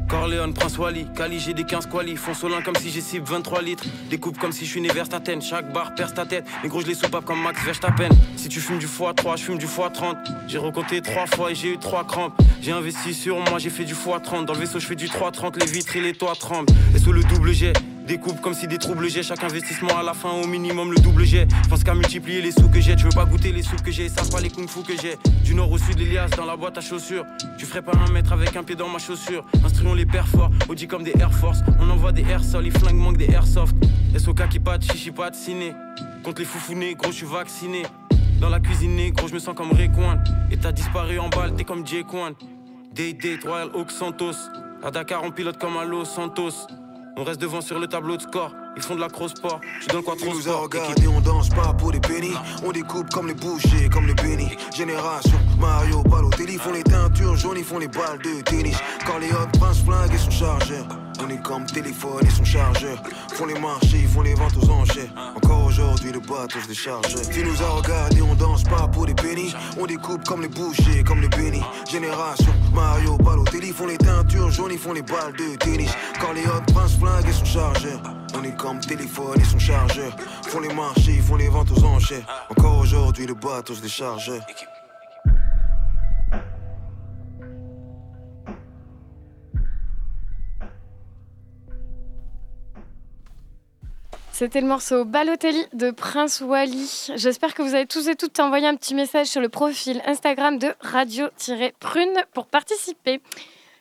[0.07, 2.15] Corleone, Prince Wally, Cali, j'ai des 15 quali.
[2.15, 3.83] Font solin comme si j'ai cible 23 litres.
[4.09, 5.17] Découpe comme si je suis né vers ta.
[5.41, 6.45] Chaque barre perce ta tête.
[6.63, 7.59] Mais gros, je les soupape comme Max
[7.97, 10.15] peine Si tu fumes du x3, je fume du x30.
[10.47, 12.33] J'ai recompté 3 fois et j'ai eu 3 crampes.
[12.61, 14.45] J'ai investi sur moi, j'ai fait du x30.
[14.45, 15.57] Dans le vaisseau, je fais du 330.
[15.57, 16.71] Les vitres et les toits tremblent.
[16.95, 17.73] Et sous le double jet,
[18.07, 21.25] Découpe comme si des troubles j'ai chaque investissement à la fin au minimum le double
[21.25, 21.45] jet.
[21.63, 23.91] Je pense qu'à multiplier les sous que j'ai, tu veux pas goûter les sous que
[23.91, 25.17] j'ai, ça pas les kung fu que j'ai.
[25.43, 27.25] Du nord au sud, l'Elias dans la boîte à chaussures.
[27.57, 29.43] Tu ferais pas un mètre avec un pied dans ma chaussure.
[29.61, 31.59] Instruons les pères forts, Audi comme des Air Force.
[31.81, 33.75] On envoie des air sol, les flingues manquent des airsoft.
[34.17, 35.73] SOK qui pat, chichi pat, ciné.
[36.23, 37.83] Contre les foufounes, gros, je suis vacciné.
[38.39, 40.19] Dans la cuisine, gros, je me sens comme Rayquan.
[40.49, 42.05] Et t'as disparu en balle, t'es comme J.
[42.05, 42.33] Kwan.
[42.93, 44.49] Day Day, Royal Oak Santos.
[44.81, 46.67] À Dakar, on pilote comme à Santos.
[47.19, 48.51] On reste devant sur le tableau de score.
[48.75, 49.59] Ils font de la cross-sport.
[49.81, 52.35] Je donne quoi trop nous a regardé, on danse pas pour des pénis.
[52.63, 54.55] On découpe comme les bouchers, comme les bénis.
[54.75, 58.77] Génération, Mario, Balotelli font les teintures jaunes, ils font les balles de tennis.
[59.03, 60.87] Corleone, Prince Flingue et son chargeur.
[61.19, 62.97] On est comme téléphone et son chargeur.
[63.33, 65.09] Font les marchés, ils font les ventes aux enchères.
[65.35, 67.15] Encore aujourd'hui, le bateau se décharge.
[67.31, 69.53] Tu nous as regardé, on danse pas pour des pénis.
[69.79, 71.63] On découpe comme les bouchers, comme les bénis.
[71.89, 75.91] Génération, Mario, Balotelli font les teintures jaunes, ils font les balles de tennis.
[76.19, 77.99] Corleone, Prince Flingue et son chargeur.
[78.35, 80.15] On est comme téléphone et son chargeur.
[80.47, 82.25] Font les marchés, ils font les ventes aux enchères.
[82.49, 84.31] Encore aujourd'hui, le bateau se décharge.
[94.39, 97.09] C'était le morceau Balotelli de Prince Wally.
[97.15, 100.59] J'espère que vous avez tous et toutes envoyé un petit message sur le profil Instagram
[100.59, 103.19] de Radio-Prune pour participer.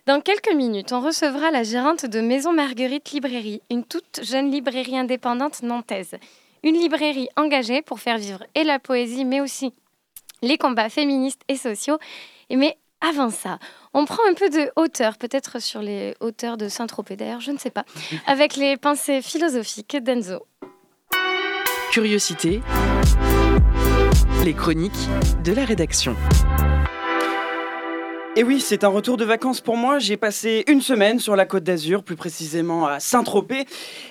[0.06, 4.96] Dans quelques minutes, on recevra la gérante de Maison Marguerite Librairie, une toute jeune librairie
[4.96, 6.14] indépendante nantaise.
[6.62, 9.74] Une librairie engagée pour faire vivre et la poésie, mais aussi
[10.40, 11.98] les combats féministes et sociaux.
[12.50, 13.58] Mais avant ça,
[13.96, 17.58] on prend un peu de hauteur, peut-être sur les hauteurs de Saint-Tropez d'ailleurs, je ne
[17.58, 17.86] sais pas,
[18.26, 20.46] avec les pensées philosophiques d'Enzo.
[21.90, 22.60] Curiosité,
[24.44, 24.92] les chroniques
[25.42, 26.14] de la rédaction.
[28.38, 29.98] Et oui, c'est un retour de vacances pour moi.
[29.98, 33.64] J'ai passé une semaine sur la côte d'Azur, plus précisément à Saint-Tropez.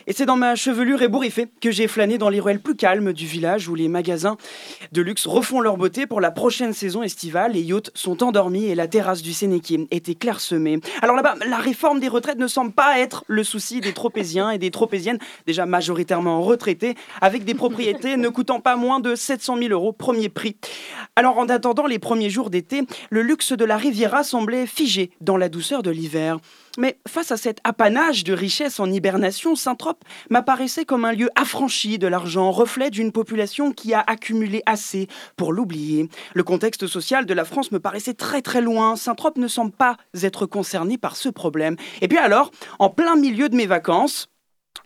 [0.08, 3.28] Et c'est dans ma chevelure ébouriffée que j'ai flâné dans les ruelles plus calmes du
[3.28, 4.36] village où les magasins
[4.92, 7.52] de luxe refont leur beauté pour la prochaine saison estivale.
[7.52, 10.80] Les yachts sont endormis et la terrasse du Sénéquier était clairsemée.
[11.04, 14.58] Alors là-bas, la réforme des retraites ne semble pas être le souci des tropéziens et
[14.58, 19.70] des tropéziennes, déjà majoritairement retraités, avec des propriétés ne coûtant pas moins de 700 000
[19.70, 20.56] euros premier prix.
[21.16, 23.78] Alors en attendant les premiers jours d'été, le luxe de la
[24.23, 26.39] Semblait figé dans la douceur de l'hiver.
[26.78, 31.97] Mais face à cet apanage de richesse en hibernation, Saint-Trope m'apparaissait comme un lieu affranchi
[31.97, 36.10] de l'argent, reflet d'une population qui a accumulé assez pour l'oublier.
[36.34, 38.95] Le contexte social de la France me paraissait très très loin.
[38.95, 41.78] Saint-Trope ne semble pas être concerné par ce problème.
[42.01, 44.28] Et puis alors, en plein milieu de mes vacances,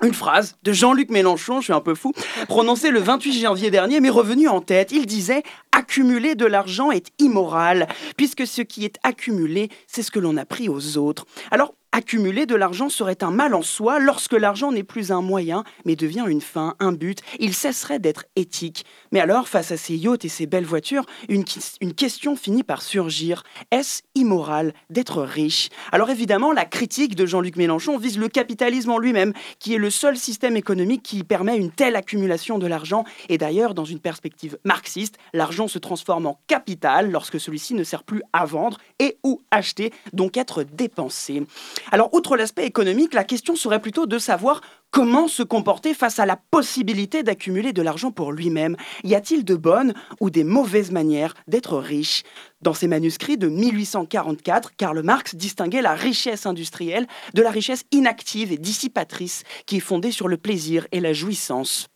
[0.04, 2.14] une phrase de Jean-Luc Mélenchon, je suis un peu fou,
[2.48, 4.92] prononcée le 28 janvier dernier, m'est revenue en tête.
[4.92, 10.20] Il disait Accumuler de l'argent est immoral, puisque ce qui est accumulé, c'est ce que
[10.20, 11.26] l'on a pris aux autres.
[11.52, 15.64] Alors, Accumuler de l'argent serait un mal en soi lorsque l'argent n'est plus un moyen,
[15.86, 17.20] mais devient une fin, un but.
[17.40, 18.86] Il cesserait d'être éthique.
[19.12, 23.42] Mais alors, face à ces yachts et ces belles voitures, une, question finit par surgir.
[23.72, 25.70] Est-ce immoral d'être riche?
[25.92, 29.90] Alors évidemment, la critique de Jean-Luc Mélenchon vise le capitalisme en lui-même, qui est le
[29.90, 33.04] seul système économique qui permet une telle accumulation de l'argent.
[33.30, 38.04] Et d'ailleurs, dans une perspective marxiste, l'argent se transforme en capital lorsque celui-ci ne sert
[38.04, 41.44] plus à vendre et ou acheter, donc être dépensé.
[41.92, 44.62] Alors, outre l'aspect économique, la question serait plutôt de savoir
[44.92, 48.76] comment se comporter face à la possibilité d'accumuler de l'argent pour lui-même.
[49.04, 52.24] Y a-t-il de bonnes ou des mauvaises manières d'être riche?
[52.62, 58.52] Dans ses manuscrits de 1844, Karl Marx distinguait la richesse industrielle de la richesse inactive
[58.52, 61.88] et dissipatrice qui est fondée sur le plaisir et la jouissance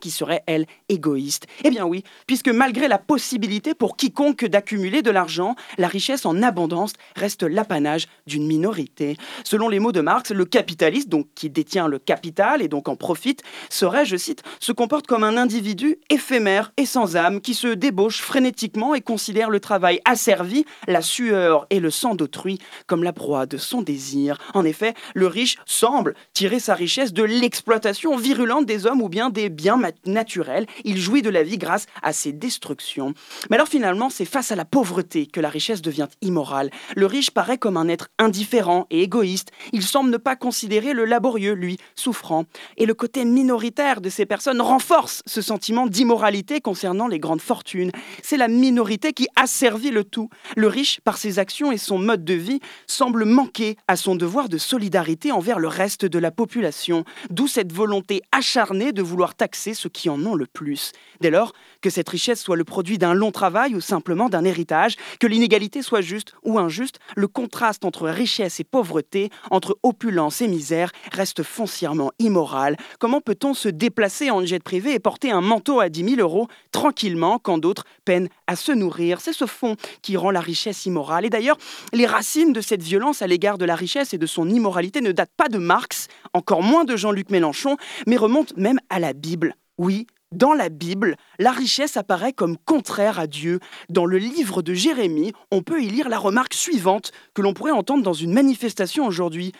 [0.00, 5.10] qui serait, elle, égoïste Eh bien oui, puisque malgré la possibilité pour quiconque d'accumuler de
[5.10, 9.16] l'argent, la richesse en abondance reste l'apanage d'une minorité.
[9.44, 12.96] Selon les mots de Marx, le capitaliste, donc qui détient le capital et donc en
[12.96, 17.68] profite, serait, je cite, se comporte comme un individu éphémère et sans âme qui se
[17.68, 23.12] débauche frénétiquement et considère le travail asservi, la sueur et le sang d'autrui comme la
[23.12, 24.38] proie de son désir.
[24.54, 29.30] En effet, le riche semble tirer sa richesse de l'exploitation virulente des hommes ou bien
[29.30, 29.76] des biens
[30.06, 33.14] naturel, il jouit de la vie grâce à ses destructions.
[33.50, 36.70] Mais alors finalement, c'est face à la pauvreté que la richesse devient immorale.
[36.96, 39.50] Le riche paraît comme un être indifférent et égoïste.
[39.72, 42.44] Il semble ne pas considérer le laborieux, lui, souffrant.
[42.76, 47.90] Et le côté minoritaire de ces personnes renforce ce sentiment d'immoralité concernant les grandes fortunes.
[48.22, 50.28] C'est la minorité qui asservit le tout.
[50.56, 54.48] Le riche, par ses actions et son mode de vie, semble manquer à son devoir
[54.48, 57.04] de solidarité envers le reste de la population.
[57.30, 60.92] D'où cette volonté acharnée de vouloir taxer ceux qui en ont le plus.
[61.20, 64.96] Dès lors, que cette richesse soit le produit d'un long travail ou simplement d'un héritage,
[65.20, 70.48] que l'inégalité soit juste ou injuste, le contraste entre richesse et pauvreté, entre opulence et
[70.48, 72.76] misère, reste foncièrement immoral.
[72.98, 76.48] Comment peut-on se déplacer en jet privé et porter un manteau à 10 000 euros
[76.72, 79.20] tranquillement quand d'autres peinent à se nourrir?
[79.20, 81.24] C'est ce fond qui rend la richesse immorale.
[81.24, 81.58] Et d'ailleurs,
[81.92, 85.12] les racines de cette violence à l'égard de la richesse et de son immoralité ne
[85.12, 89.54] datent pas de Marx, encore moins de Jean-Luc Mélenchon, mais remontent même à la Bible.
[89.78, 93.60] Oui, dans la Bible, la richesse apparaît comme contraire à Dieu.
[93.88, 97.70] Dans le livre de Jérémie, on peut y lire la remarque suivante que l'on pourrait
[97.70, 99.52] entendre dans une manifestation aujourd'hui.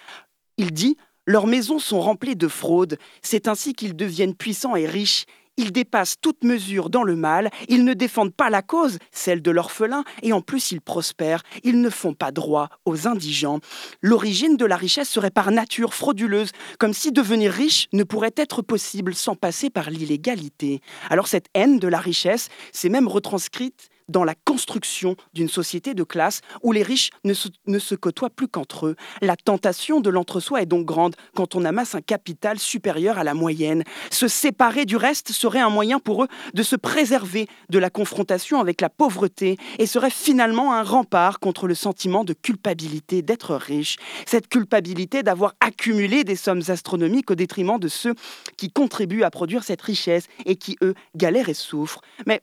[0.59, 5.27] Il dit Leurs maisons sont remplies de fraude, c'est ainsi qu'ils deviennent puissants et riches.
[5.59, 9.51] Ils dépassent toute mesure dans le mal, ils ne défendent pas la cause, celle de
[9.51, 13.59] l'orphelin, et en plus ils prospèrent, ils ne font pas droit aux indigents.
[14.01, 18.63] L'origine de la richesse serait par nature frauduleuse, comme si devenir riche ne pourrait être
[18.63, 20.81] possible sans passer par l'illégalité.
[21.11, 26.03] Alors cette haine de la richesse s'est même retranscrite dans la construction d'une société de
[26.03, 28.97] classe où les riches ne se, côtoient plus qu'entre eux.
[29.21, 33.35] La tentation de l'entre-soi est donc grande quand on amasse un capital supérieur à la
[33.35, 33.85] moyenne.
[34.11, 38.61] Se séparer du reste serait un moyen pour eux de se préserver de la confrontation
[38.61, 43.97] avec la pauvreté et serait finalement un rempart contre le sentiment de culpabilité d'être riche.
[44.27, 48.15] Cette culpabilité d'avoir accumulé des sommes astronomiques au détriment de ceux
[48.57, 52.01] qui contribuent à produire cette richesse et qui, eux, galèrent et souffrent.
[52.27, 52.43] Mais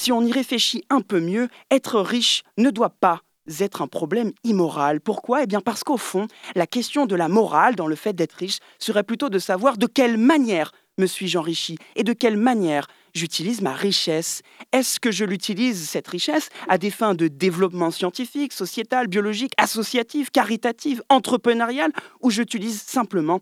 [0.00, 3.20] si on y réfléchit un peu mieux, être riche ne doit pas
[3.60, 5.00] être un problème immoral.
[5.00, 5.42] Pourquoi?
[5.42, 8.58] Eh bien parce qu'au fond, la question de la morale dans le fait d'être riche
[8.78, 13.60] serait plutôt de savoir de quelle manière me suis-je enrichi et de quelle manière j'utilise
[13.60, 14.42] ma richesse.
[14.72, 20.30] Est-ce que je l'utilise, cette richesse, à des fins de développement scientifique, sociétal, biologique, associatif,
[20.30, 23.40] caritatif, entrepreneurial, ou j'utilise simplement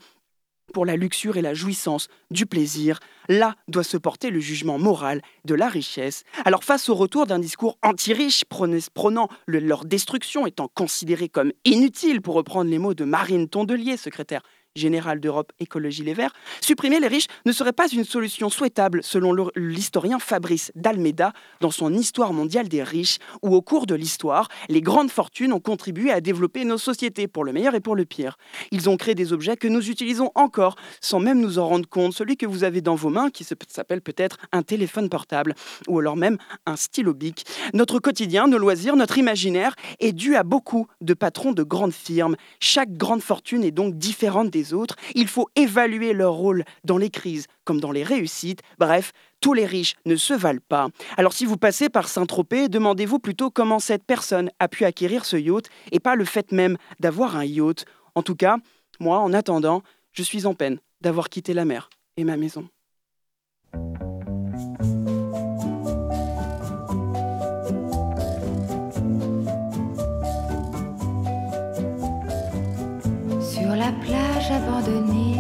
[0.71, 5.23] pour la luxure et la jouissance du plaisir, là doit se porter le jugement moral
[5.45, 6.25] de la richesse.
[6.45, 8.45] Alors face au retour d'un discours anti-riche
[8.95, 14.43] prônant leur destruction étant considérée comme inutile, pour reprendre les mots de Marine Tondelier, secrétaire
[14.77, 19.35] général d'Europe Écologie Les Verts, supprimer les riches ne serait pas une solution souhaitable selon
[19.57, 24.81] l'historien Fabrice d'Almeida dans son Histoire mondiale des riches, où au cours de l'histoire, les
[24.81, 28.37] grandes fortunes ont contribué à développer nos sociétés pour le meilleur et pour le pire.
[28.71, 32.13] Ils ont créé des objets que nous utilisons encore sans même nous en rendre compte.
[32.13, 35.55] Celui que vous avez dans vos mains, qui s'appelle peut-être un téléphone portable,
[35.89, 37.45] ou alors même un stylo bic.
[37.75, 42.37] Notre quotidien, nos loisirs, notre imaginaire est dû à beaucoup de patrons de grandes firmes.
[42.61, 47.11] Chaque grande fortune est donc différente des autres, il faut évaluer leur rôle dans les
[47.11, 48.61] crises comme dans les réussites.
[48.79, 50.89] Bref, tous les riches ne se valent pas.
[51.17, 55.37] Alors si vous passez par Saint-Tropez, demandez-vous plutôt comment cette personne a pu acquérir ce
[55.37, 57.85] yacht et pas le fait même d'avoir un yacht.
[58.15, 58.57] En tout cas,
[58.99, 59.83] moi, en attendant,
[60.13, 62.69] je suis en peine d'avoir quitté la mer et ma maison.
[73.77, 75.37] Plage abandonnée,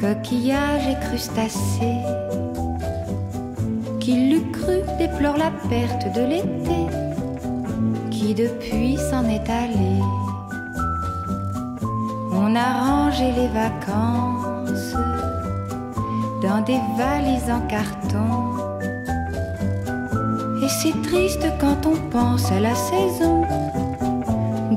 [0.00, 2.02] coquillages et crustacés.
[4.00, 6.86] Qui l'eût cru déplore la perte de l'été,
[8.10, 10.00] qui depuis s'en est allé.
[12.32, 14.94] On a rangé les vacances
[16.42, 18.54] dans des valises en carton.
[20.62, 23.44] Et c'est triste quand on pense à la saison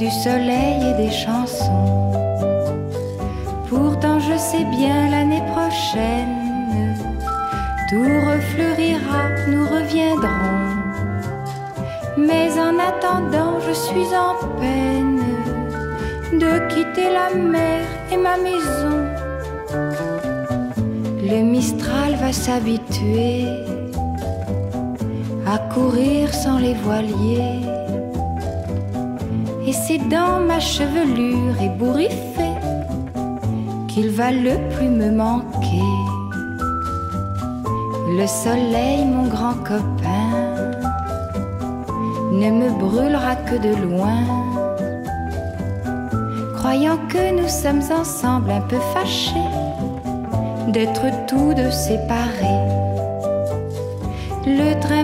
[0.01, 2.11] du soleil et des chansons.
[3.69, 6.37] Pourtant je sais bien l'année prochaine,
[7.87, 10.69] tout refleurira, nous reviendrons.
[12.17, 15.21] Mais en attendant, je suis en peine
[16.43, 17.81] de quitter la mer
[18.11, 18.97] et ma maison.
[21.31, 23.45] Le Mistral va s'habituer
[25.45, 27.70] à courir sans les voiliers.
[29.97, 32.55] Dans ma chevelure ébouriffée
[33.89, 35.91] qu'il va le plus me manquer.
[38.17, 40.71] Le soleil, mon grand copain,
[42.31, 44.23] ne me brûlera que de loin.
[46.55, 49.51] Croyant que nous sommes ensemble un peu fâchés
[50.69, 52.63] d'être tous deux séparés.
[54.45, 55.03] Le train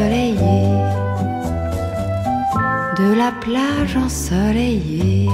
[0.00, 0.40] ensoleillée,
[2.96, 5.28] de la plage ensoleillée.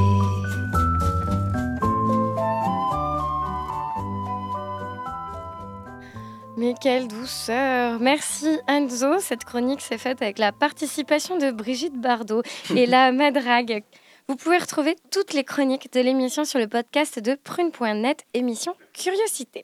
[6.57, 9.19] Mais quelle douceur Merci Enzo.
[9.21, 12.43] Cette chronique s'est faite avec la participation de Brigitte Bardot
[12.75, 13.85] et la Madrague.
[14.29, 19.62] Vous pouvez retrouver toutes les chroniques de l'émission sur le podcast de prune.net, émission Curiosité.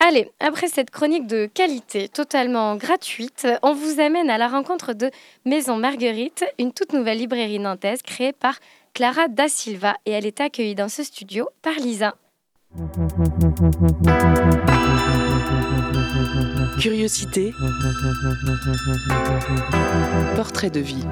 [0.00, 5.10] Allez, après cette chronique de qualité totalement gratuite, on vous amène à la rencontre de
[5.46, 8.58] Maison Marguerite, une toute nouvelle librairie nantaise créée par
[8.92, 12.16] Clara Da Silva et elle est accueillie dans ce studio par Lisa.
[16.80, 17.54] Curiosité.
[20.36, 21.04] Portrait de vie.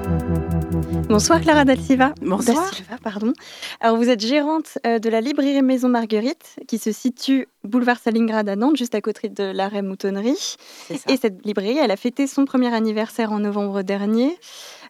[1.09, 2.13] Bonsoir Clara Da Silva.
[2.21, 2.57] Bonsoir.
[2.57, 3.33] Da Silva, pardon.
[3.79, 8.47] Alors vous êtes gérante euh, de la librairie Maison Marguerite qui se situe boulevard Stalingrad
[8.47, 10.55] à Nantes, juste à côté de l'arrêt Moutonnerie.
[11.09, 14.37] Et cette librairie, elle a fêté son premier anniversaire en novembre dernier.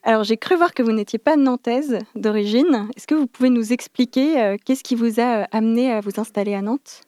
[0.04, 2.88] Alors j'ai cru voir que vous n'étiez pas nantaise d'origine.
[2.96, 6.12] Est-ce que vous pouvez nous expliquer euh, qu'est-ce qui vous a euh, amené à vous
[6.18, 7.02] installer à Nantes?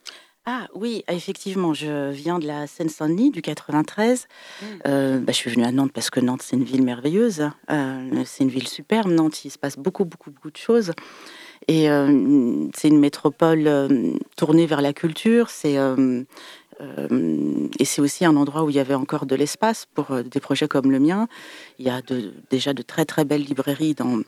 [0.49, 4.27] Ah oui, effectivement, je viens de la Seine-Saint-Denis, du 93.
[4.87, 7.49] Euh, bah, je suis venue à Nantes parce que Nantes, c'est une ville merveilleuse.
[7.69, 9.11] Euh, c'est une ville superbe.
[9.11, 10.93] Nantes, il se passe beaucoup, beaucoup, beaucoup de choses.
[11.67, 13.69] Et euh, c'est une métropole
[14.37, 15.49] tournée vers la culture.
[15.49, 15.75] C'est
[17.79, 20.69] et c'est aussi un endroit où il y avait encore de l'espace pour des projets
[20.69, 21.27] comme le mien.
[21.77, 24.21] Il y a de- déjà de très très belles librairies dans,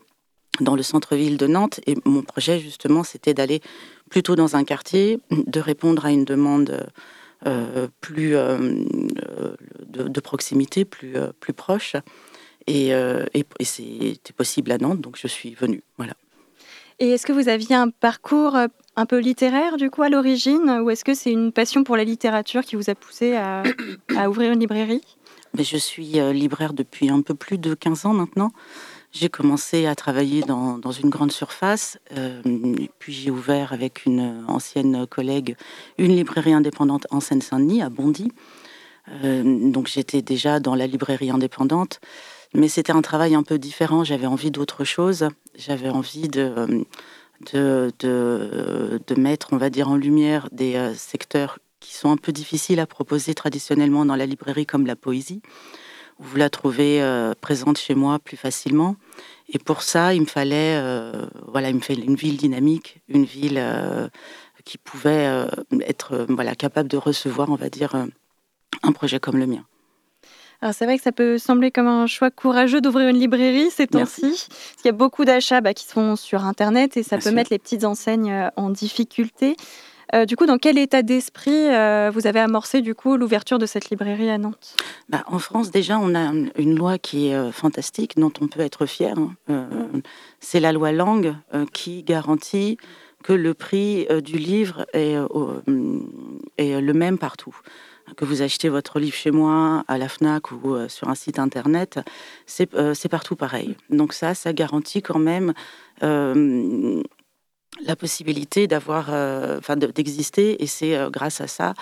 [0.59, 1.80] dans le centre-ville de Nantes.
[1.86, 3.61] Et mon projet, justement, c'était d'aller
[4.10, 6.88] plutôt dans un quartier, de répondre à une demande
[7.47, 8.57] euh, plus euh,
[9.88, 11.95] de, de proximité, plus, euh, plus proche.
[12.68, 15.82] Et, et, et c'était possible à Nantes, donc je suis venue.
[15.97, 16.14] Voilà.
[16.99, 18.55] Et est-ce que vous aviez un parcours
[18.95, 20.82] un peu littéraire du coup à l'origine?
[20.84, 23.64] Ou est-ce que c'est une passion pour la littérature qui vous a poussé à,
[24.16, 25.01] à ouvrir une librairie?
[25.57, 28.51] Mais je suis libraire depuis un peu plus de 15 ans maintenant.
[29.12, 32.41] J'ai commencé à travailler dans, une grande surface, euh,
[32.99, 35.55] puis j'ai ouvert avec une ancienne collègue
[35.97, 38.32] une librairie indépendante en Seine-Saint-Denis, à Bondy.
[39.24, 41.99] Euh, donc j'étais déjà dans la librairie indépendante,
[42.53, 44.03] mais c'était un travail un peu différent.
[44.03, 45.28] J'avais envie d'autre chose.
[45.55, 46.86] J'avais envie de,
[47.51, 52.18] de, de, de mettre, on va dire, en lumière des euh, secteurs qui sont un
[52.18, 55.41] peu difficiles à proposer traditionnellement dans la librairie, comme la poésie,
[56.20, 58.95] vous la trouvez euh, présente chez moi plus facilement.
[59.51, 63.24] Et pour ça, il me fallait, euh, voilà, il me fallait une ville dynamique, une
[63.26, 64.07] ville euh,
[64.65, 65.47] qui pouvait
[65.82, 67.95] être, voilà, capable de recevoir, on va dire,
[68.84, 69.65] un projet comme le mien.
[70.61, 73.88] Alors c'est vrai que ça peut sembler comme un choix courageux d'ouvrir une librairie ces
[73.88, 74.22] temps-ci.
[74.22, 77.24] Parce qu'il y a beaucoup d'achats bah, qui se font sur Internet et ça Bien
[77.24, 77.36] peut sûr.
[77.36, 79.55] mettre les petites enseignes en difficulté.
[80.16, 83.66] Euh, du coup, dans quel état d'esprit euh, vous avez amorcé du coup l'ouverture de
[83.66, 84.76] cette librairie à Nantes?
[85.10, 88.86] Bah, En France, déjà, on a une loi qui est fantastique, dont on peut être
[88.86, 89.16] fier.
[89.18, 89.66] Hein.
[90.39, 91.36] C'est la loi Langue
[91.74, 92.78] qui garantit
[93.24, 95.18] que le prix du livre est,
[96.57, 97.55] est, le même partout.
[98.16, 101.99] Que vous achetez votre livre chez moi, à la FNAC ou sur un site internet,
[102.45, 103.76] c'est partout pareil.
[103.89, 105.53] Donc ça, ça garantit quand même
[107.86, 111.74] la possibilité d'avoir, euh, enfin, d'exister, et c'est euh, grâce à ça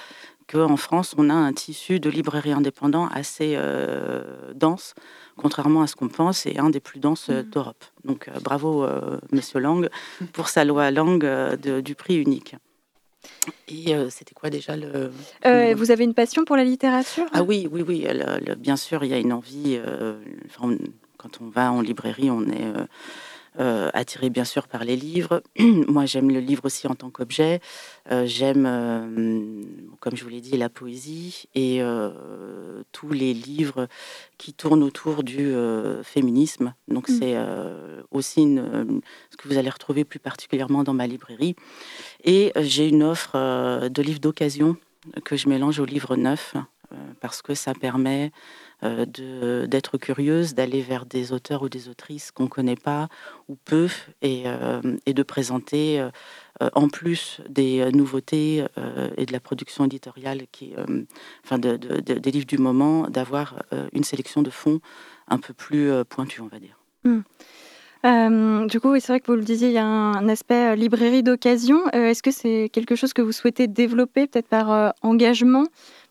[0.49, 4.23] qu'en France, on a un tissu de librairie indépendant assez euh,
[4.55, 4.93] dense,
[5.35, 7.41] contrairement à ce qu'on pense, et un des plus denses mmh.
[7.43, 7.83] d'Europe.
[8.05, 8.87] Donc bravo,
[9.33, 9.89] Monsieur Lang,
[10.31, 11.21] pour sa loi Lang
[11.57, 12.55] du prix unique.
[13.67, 15.11] Et c'était quoi déjà le,
[15.73, 17.25] Vous avez une passion pour la littérature?
[17.33, 18.07] Ah oui, oui, oui.
[18.57, 19.77] bien sûr, il y a une envie.
[21.17, 22.71] quand on va en librairie, on est
[23.59, 25.41] euh, attiré bien sûr par les livres.
[25.59, 27.59] Moi, j'aime le livre aussi en tant qu'objet.
[28.11, 29.63] Euh, j'aime, euh,
[29.99, 31.81] comme je vous l'ai dit, la poésie et
[32.91, 33.87] tous les livres
[34.37, 35.53] qui tournent autour du
[36.03, 36.73] féminisme.
[36.87, 37.19] Donc, mm.
[37.19, 37.35] c'est
[38.11, 41.55] aussi ce que vous allez retrouver plus particulièrement dans ma librairie.
[42.23, 44.77] Et j'ai une offre de livres d'occasion
[45.23, 46.55] que je mélange aux livres neufs
[47.19, 48.29] parce que ça permet euh,
[48.83, 53.07] d'être curieuse, d'aller vers des auteurs ou des autrices qu'on ne connaît pas
[53.47, 53.87] ou peu,
[54.21, 58.65] et, euh, de présenter euh, en plus des nouveautés
[59.17, 60.73] et de la production éditoriale, qui,
[61.43, 63.63] enfin de, des livres du moment, d'avoir
[63.93, 64.79] une sélection de fonds
[65.27, 66.79] un peu plus pointue, on va dire.
[67.03, 68.67] Hmm.
[68.67, 71.87] du coup, c'est vrai que vous le disiez, il y a un, aspect librairie d'occasion.
[71.91, 75.65] Est-ce que c'est quelque chose que vous souhaitez développer, peut-être par engagement?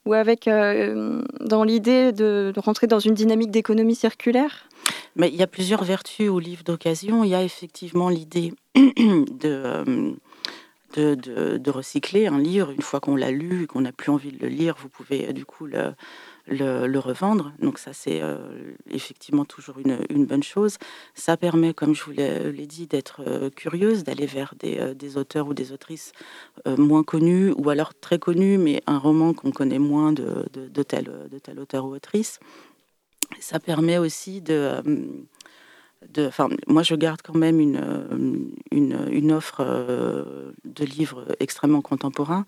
[0.07, 4.69] Ou avec euh, dans l'idée de, rentrer dans une dynamique d'économie circulaire?
[5.17, 7.25] Mais il y a plusieurs vertus au livre d'occasion.
[7.25, 10.15] Il y a effectivement l'idée de,
[10.95, 11.15] de,
[11.59, 14.49] de, recycler un livre une fois qu'on l'a lu qu'on n'a plus envie de le
[14.49, 14.77] lire.
[14.81, 15.93] Vous pouvez du coup le,
[16.49, 17.53] le, revendre.
[17.61, 18.37] Donc ça, c'est euh,
[18.91, 20.79] effectivement toujours une, bonne chose.
[21.15, 25.17] Ça permet, comme je vous l'ai dit, d'être euh, curieuse, d'aller vers des, euh, des,
[25.17, 26.13] auteurs ou des autrices
[26.67, 31.11] moins connus, ou alors très connus, mais un roman qu'on connaît moins de, de, tel,
[31.31, 32.41] de tel auteur ou autrice.
[33.41, 34.83] Ça permet aussi de...
[36.09, 36.31] de
[36.67, 39.65] moi, je garde quand même une, une, une offre
[40.65, 42.47] de livres extrêmement contemporains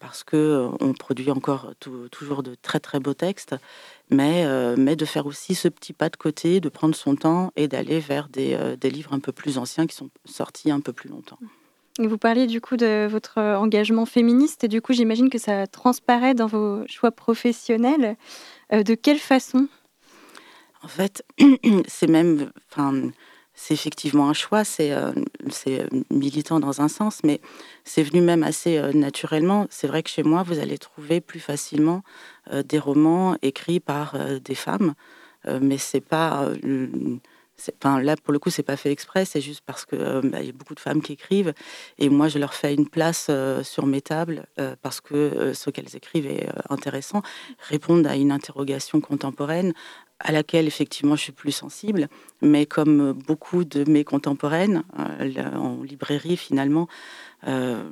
[0.00, 1.74] parce que euh, on produit encore
[2.10, 3.54] toujours de très très beaux textes,
[4.08, 7.52] mais, euh, mais de faire aussi ce petit pas de côté, de prendre son temps
[7.54, 10.80] et d'aller vers des, euh, des, livres un peu plus anciens qui sont sortis un
[10.80, 11.38] peu plus longtemps.
[11.98, 16.34] vous parliez du coup de votre engagement féministe et du coup j'imagine que ça transparaît
[16.34, 18.16] dans vos choix professionnels.
[18.72, 19.68] de quelle façon?
[20.82, 21.22] En fait,
[21.86, 23.10] c'est même, enfin,
[23.62, 25.12] c'est effectivement un choix, c'est euh,
[25.66, 27.42] euh, militant dans un sens, mais
[27.84, 29.66] c'est venu même assez euh, naturellement.
[29.68, 32.02] C'est vrai que chez moi, vous allez trouver plus facilement
[32.64, 34.94] des romans écrits par des femmes,
[35.60, 36.48] mais c'est pas
[37.84, 40.50] Là, pour le coup, c'est pas fait exprès, c'est juste parce que bah, il y
[40.50, 41.52] a beaucoup de femmes qui écrivent
[41.98, 43.30] et moi, je leur fais une place
[43.62, 44.46] sur mes tables
[44.82, 47.22] parce que ce qu'elles écrivent est intéressant,
[47.58, 49.72] répondent à une interrogation contemporaine
[50.20, 52.08] à laquelle effectivement je suis plus sensible,
[52.42, 56.88] mais comme beaucoup de mes contemporaines euh, en librairie finalement,
[57.46, 57.82] euh,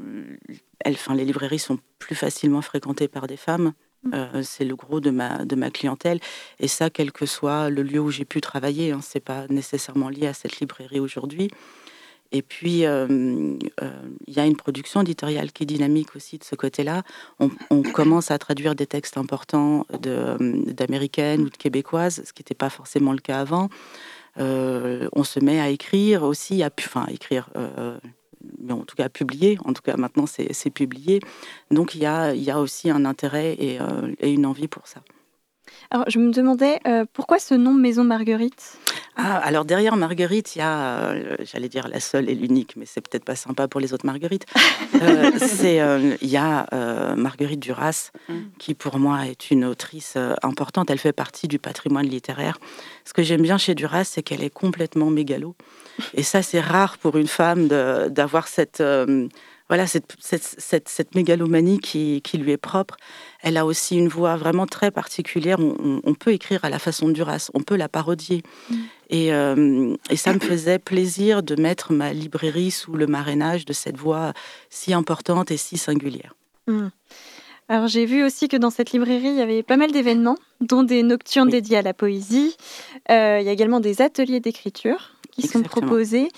[0.85, 3.73] les librairies sont plus facilement fréquentées par des femmes.
[4.05, 4.11] Mmh.
[4.15, 6.21] Euh, c'est le gros de ma, de ma clientèle.
[6.61, 9.47] Et ça, quel que soit le lieu où j'ai pu travailler, hein, ce n'est pas
[9.49, 11.51] nécessairement lié à cette librairie aujourd'hui.
[12.31, 13.07] Et puis, euh,
[14.27, 17.03] il y a une production éditoriale qui est dynamique aussi de ce côté-là.
[17.41, 22.69] On, commence à traduire des textes importants d'américaines ou de québécoises, ce qui n'était pas
[22.69, 23.71] forcément le cas avant.
[24.39, 27.49] Euh, on se met à écrire aussi, à, enfin, écrire,
[28.59, 29.59] mais en tout cas à publier.
[29.65, 31.21] En tout cas, maintenant, c'est publié.
[31.71, 33.79] Donc, il y a, y a, aussi un intérêt et,
[34.21, 35.01] et une envie pour ça.
[35.91, 36.81] Alors, je me demandais
[37.13, 38.79] pourquoi ce nom Maison Marguerite?
[39.21, 42.87] Ah, alors derrière Marguerite, il y a, euh, j'allais dire la seule et l'unique, mais
[42.87, 44.47] c'est peut-être pas sympa pour les autres Marguerites.
[45.03, 46.67] Euh, c'est, euh, il y a
[47.15, 48.35] Marguerite Duras, mm.
[48.59, 50.91] qui pour moi est une autrice importante.
[50.91, 52.59] Elle fait partie du patrimoine littéraire.
[53.05, 55.55] Ce que j'aime bien chez Duras, c'est qu'elle est complètement mégalo.
[56.15, 58.83] Et ça, c'est rare pour une femme d'avoir cette
[59.69, 62.97] voilà cette, cette, cette, mégalomanie qui, qui, lui est propre.
[63.43, 65.59] Elle a aussi une voix vraiment très particulière.
[65.61, 68.43] On, peut écrire à la façon de Duras, on peut la parodier.
[68.71, 68.75] Mm.
[69.11, 73.73] Et, euh, et, ça me faisait plaisir de mettre ma librairie sous le marrainage de
[73.73, 74.33] cette voix
[74.71, 76.35] si importante et si singulière.
[76.67, 76.89] Mm.
[77.71, 80.83] Alors j'ai vu aussi que dans cette librairie, il y avait pas mal d'événements, dont
[80.83, 82.57] des nocturnes dédiées à la poésie.
[83.11, 86.29] Euh, il y a également des ateliers d'écriture qui sont proposés.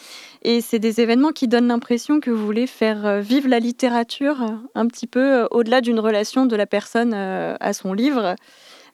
[0.42, 4.36] Et c'est des événements qui donnent l'impression que vous voulez faire vivre la littérature
[4.74, 8.36] un petit peu au-delà d'une relation de la personne à son livre.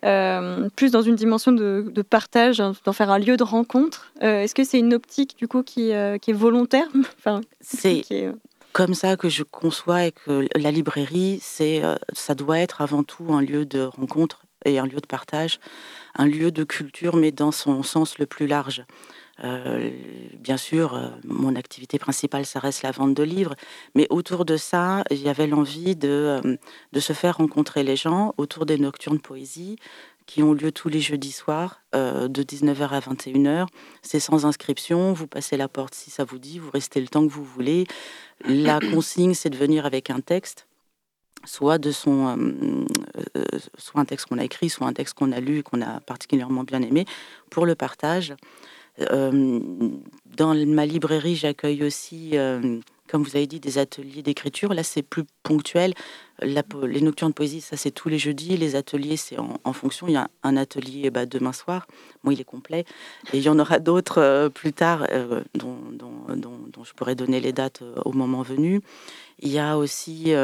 [0.03, 4.13] plus dans une dimension de, partage, hein, d'en faire un lieu de rencontre.
[4.21, 6.89] Est-ce que c'est une optique du coup qui, qui est volontaire
[7.19, 8.03] enfin, C'est
[8.73, 11.83] comme ça que je conçois et que la librairie, c'est,
[12.13, 15.61] ça doit être avant tout un lieu de rencontre et un lieu de partage,
[16.15, 18.85] un lieu de culture, mais dans son sens le plus large.
[19.45, 19.91] Euh,
[20.39, 23.55] bien sûr, euh, mon activité principale, ça reste la vente de livres,
[23.95, 26.57] mais autour de ça, il y avait l'envie de, euh,
[26.93, 29.77] de se faire rencontrer les gens autour des nocturnes poésie
[30.27, 33.69] qui ont lieu tous les jeudis soirs de 19h à 21h.
[34.03, 37.25] C'est sans inscription, vous passez la porte si ça vous dit, vous restez le temps
[37.25, 37.87] que vous voulez.
[38.45, 40.67] La consigne, c'est de venir avec un texte
[41.47, 42.37] soit de son,
[43.37, 43.43] euh,
[43.79, 46.01] soit un texte qu'on a écrit, soit un texte qu'on a lu et qu'on a
[46.01, 47.07] particulièrement bien aimé,
[47.51, 48.35] pour le partage.
[49.01, 49.91] Euh,
[50.37, 52.35] dans ma librairie, j'accueille aussi,
[53.09, 54.75] comme vous avez dit, des ateliers d'écriture.
[54.75, 55.95] Là, c'est plus ponctuel.
[56.43, 58.57] les nocturnes de poésie, ça c'est tous les jeudis.
[58.57, 60.09] Les ateliers, c'est en, fonction.
[60.09, 61.87] Il y a un atelier bah, demain soir.
[62.23, 62.85] Moi, il est complet.
[63.33, 65.07] Et il y en aura d'autres plus tard
[65.55, 68.81] dont, dont, je pourrais donner les dates au moment venu.
[69.39, 70.35] Il y a aussi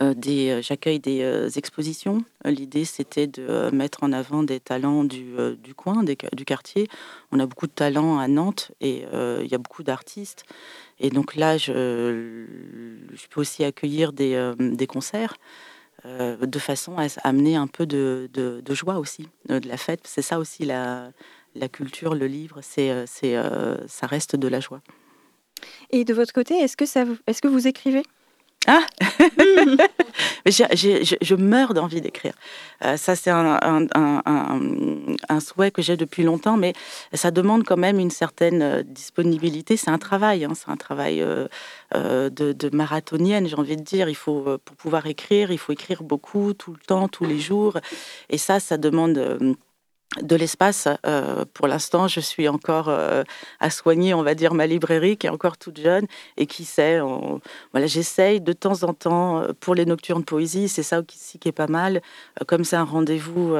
[0.00, 2.24] euh, euh, j'accueille des euh, expositions.
[2.44, 6.88] L'idée, c'était de mettre en avant des talents du, du coin, du quartier.
[7.32, 10.44] On a beaucoup de talents à Nantes et il y a beaucoup d'artistes.
[11.00, 12.44] Et donc là, je,
[13.12, 15.36] je, peux aussi accueillir des, des concerts
[16.04, 20.02] de façon à amener un peu de, de, joie aussi, de la fête.
[20.04, 21.10] C'est ça aussi la,
[21.54, 23.36] la culture, le livre, c'est, c'est,
[23.86, 24.82] ça reste de la joie.
[25.90, 28.02] Et de votre côté, est-ce que, ça, est-ce que vous écrivez?
[28.66, 28.86] Ah
[30.46, 32.34] je, meurs d'envie d'écrire.
[32.84, 33.50] Euh, ça, c'est un,
[35.40, 36.72] souhait que j'ai depuis longtemps, mais
[37.12, 39.76] ça demande quand même une certaine euh, disponibilité.
[39.76, 41.48] C'est un travail, hein, c'est un travail euh,
[42.30, 44.08] de, marathonienne, j'ai envie de dire.
[44.08, 47.78] Il faut, pour pouvoir écrire, il faut écrire beaucoup, tout le temps, tous les jours.
[48.30, 49.56] Et ça, ça demande
[50.22, 50.88] de l'espace.
[51.06, 53.24] Euh, pour l'instant, je suis encore euh,
[53.60, 56.06] à soigner, on va dire, ma librairie qui est encore toute jeune
[56.36, 57.00] et qui sait.
[57.72, 61.48] Voilà, j'essaye de temps en temps euh, pour les nocturnes poésie, c'est ça aussi qui
[61.48, 62.02] est pas mal.
[62.46, 63.54] comme c'est un rendez-vous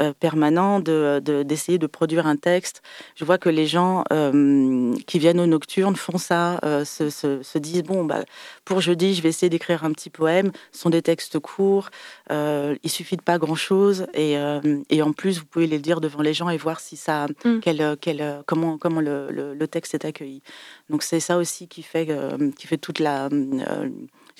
[0.00, 2.82] euh, permanent d'essayer de, d'essayer de, produire un texte.
[3.14, 7.58] Je vois que les gens euh, qui viennent aux nocturnes font ça, euh, se, se,
[7.58, 8.24] disent bon, bah,
[8.64, 10.52] pour jeudi, je vais essayer d'écrire un petit poème.
[10.72, 11.90] Ce sont des textes courts,
[12.30, 14.36] il suffit de pas grand-chose, et,
[14.90, 17.60] et, en plus, vous pouvez les dire devant les gens et voir si ça, mm.
[17.60, 20.42] quel, quel, comment, comment le, le, texte est accueilli.
[20.90, 22.08] Donc c'est ça aussi qui fait,
[22.56, 23.28] qui fait toute la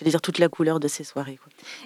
[0.05, 1.39] je dire toute la couleur de ces soirées.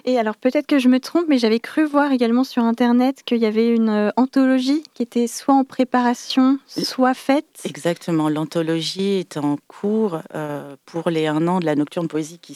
[0.05, 3.37] Et alors peut-être que je me trompe, mais j'avais cru voir également sur Internet qu'il
[3.37, 7.45] y avait une euh, anthologie qui était soit en préparation, soit faite.
[7.65, 12.55] Exactement, l'anthologie est en cours euh, pour les un an de la Nocturne Poésie qui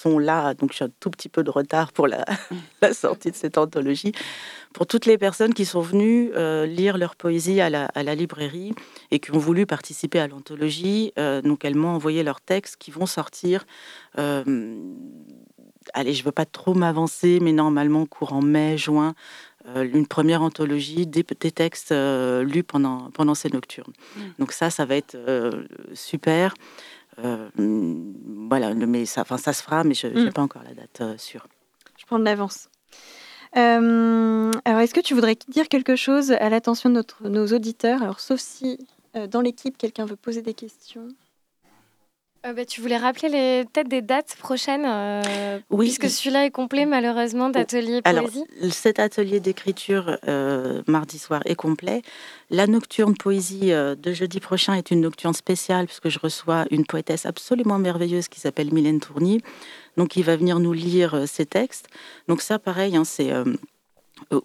[0.00, 2.24] sont là, donc j'ai un tout petit peu de retard pour la,
[2.82, 4.12] la, sortie de cette anthologie,
[4.72, 8.14] pour toutes les personnes qui sont venues euh, lire leur poésie à la, à la,
[8.14, 8.72] librairie
[9.10, 11.12] et qui ont voulu participer à l'anthologie.
[11.18, 13.66] Euh, donc elles m'ont envoyé leurs textes qui vont sortir.
[14.18, 14.94] Euh,
[15.94, 19.14] allez, je ne veux pas trop m'avancer, mais normalement courant mai, juin,
[19.76, 23.92] une première anthologie des, des textes lus pendant, pendant ces nocturnes.
[24.16, 24.20] Mmh.
[24.38, 25.16] Donc ça, ça va être
[25.92, 26.54] super.
[27.24, 27.48] Euh,
[28.48, 30.32] voilà, mais ça, enfin, ça se fera, mais je n'ai mm.
[30.32, 31.46] pas encore la date euh, sûre.
[31.98, 32.68] Je prends de l'avance.
[33.56, 38.02] Euh, alors, est-ce que tu voudrais dire quelque chose à l'attention de nos auditeurs?
[38.02, 38.78] Alors, sauf si
[39.30, 41.08] dans l'équipe, quelqu'un veut poser des questions.
[42.46, 46.86] Euh, bah, tu voulais rappeler peut-être des dates prochaines, euh, oui, puisque celui-là est complet
[46.86, 48.04] malheureusement d'atelier poésie.
[48.04, 48.30] Alors,
[48.72, 52.00] cet atelier d'écriture euh, mardi soir est complet.
[52.48, 57.26] La nocturne poésie de jeudi prochain est une nocturne spéciale puisque je reçois une poétesse
[57.26, 59.42] absolument merveilleuse qui s'appelle Mylène Tournier,
[59.98, 61.88] donc qui va venir nous lire ses textes.
[62.26, 63.32] Donc ça, pareil, hein, c'est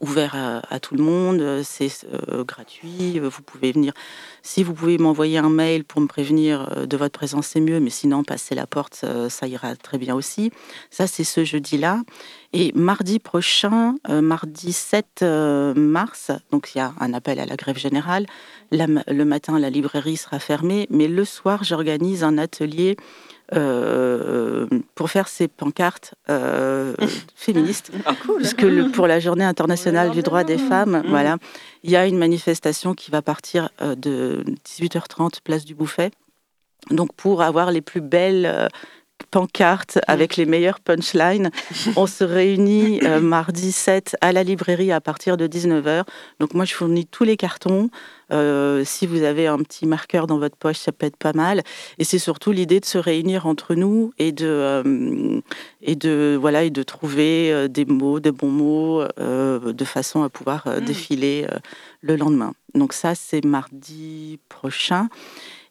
[0.01, 0.35] ouvert
[0.69, 3.93] à, tout le monde, euh, c'est euh, gratuit, vous pouvez venir.
[4.41, 7.89] Si vous pouvez m'envoyer un mail pour me prévenir de votre présence, c'est mieux, mais
[7.89, 10.51] sinon, passer la porte, ça ira très bien aussi.
[10.89, 12.01] Ça, c'est ce jeudi-là.
[12.53, 15.23] Et mardi prochain, mardi 7
[15.75, 18.27] mars, donc il y a un appel à la grève générale.
[18.71, 22.97] le matin, la librairie sera fermée, mais le soir, j'organise un atelier
[23.53, 24.65] euh,
[24.95, 26.95] pour faire ces pancartes euh,
[27.35, 27.91] féministes.
[28.05, 31.09] Ah, Puisque le, pour la Journée internationale du droit des femmes, mmh.
[31.09, 31.37] voilà,
[31.83, 36.11] il y a une manifestation qui va partir euh, de 18h30 place du Bouffet.
[36.89, 38.69] Donc pour avoir les plus belles
[39.31, 41.51] pancarte avec les meilleures punchlines.
[41.95, 46.03] On se réunit euh, mardi 7 à la librairie à partir de 19h.
[46.39, 47.89] Donc moi, je fournis tous les cartons.
[48.31, 51.61] Euh, si vous avez un petit marqueur dans votre poche, ça peut être pas mal.
[51.99, 55.41] Et c'est surtout l'idée de se réunir entre nous et de, euh,
[55.81, 60.67] et de, voilà, et de trouver des mots, des bons mots, de façon à pouvoir
[60.67, 60.79] mmh.
[60.81, 61.47] défiler
[62.01, 62.53] le lendemain.
[62.73, 65.07] Donc ça, c'est mardi prochain.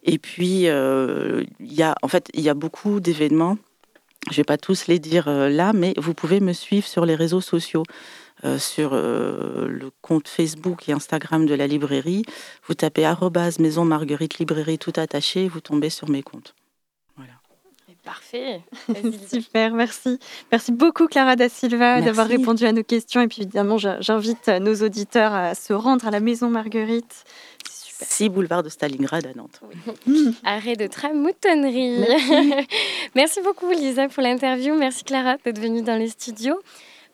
[0.04, 3.56] Et puis, euh, il y a, en fait, il y a beaucoup d'événements.
[4.26, 7.06] Je ne vais pas tous les dire euh, là, mais vous pouvez me suivre sur
[7.06, 7.82] les réseaux sociaux.
[8.44, 12.24] Euh, sur le compte Facebook et Instagram de la librairie.
[12.66, 13.10] Vous tapez
[13.60, 16.54] maison Marguerite Librairie tout attaché, vous tombez sur mes comptes.
[17.16, 17.32] Voilà.
[18.04, 18.60] Parfait.
[19.30, 20.18] Super, merci.
[20.52, 23.22] Merci beaucoup Clara da Silva d'avoir répondu à nos questions.
[23.22, 27.24] Et puis évidemment, j'invite nos auditeurs à se rendre à la Maison Marguerite
[28.02, 29.60] 6 boulevard de Stalingrad à Nantes.
[30.44, 32.04] Arrêt de tram moutonnerie.
[33.14, 33.40] Merci.
[33.42, 34.74] beaucoup Lisa pour l'interview.
[34.74, 36.58] Merci Clara d'être venue dans les studios.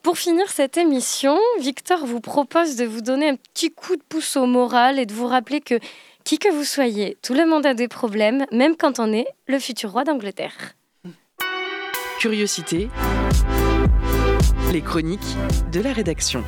[0.03, 4.37] Pour finir cette émission, Victor vous propose de vous donner un petit coup de pouce
[4.37, 5.78] au moral et de vous rappeler que
[6.24, 9.59] qui que vous soyez, tout le monde a des problèmes, même quand on est le
[9.59, 10.74] futur roi d'Angleterre.
[12.18, 12.89] Curiosité,
[14.72, 15.20] les chroniques
[15.72, 16.45] de la rédaction.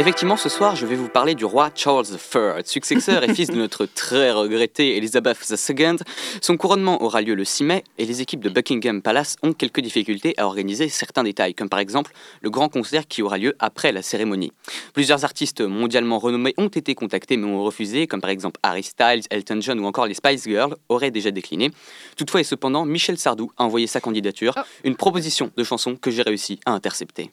[0.00, 3.56] Effectivement, ce soir, je vais vous parler du roi Charles III, successeur et fils de
[3.56, 5.96] notre très regrettée Elizabeth II.
[6.40, 9.82] Son couronnement aura lieu le 6 mai et les équipes de Buckingham Palace ont quelques
[9.82, 13.92] difficultés à organiser certains détails, comme par exemple le grand concert qui aura lieu après
[13.92, 14.54] la cérémonie.
[14.94, 19.24] Plusieurs artistes mondialement renommés ont été contactés mais ont refusé, comme par exemple Harry Styles,
[19.28, 21.72] Elton John ou encore les Spice Girls auraient déjà décliné.
[22.16, 24.62] Toutefois et cependant, Michel Sardou a envoyé sa candidature, oh.
[24.82, 27.32] une proposition de chanson que j'ai réussi à intercepter.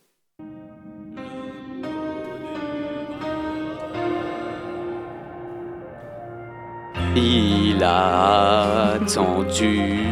[7.20, 10.04] Il a attendu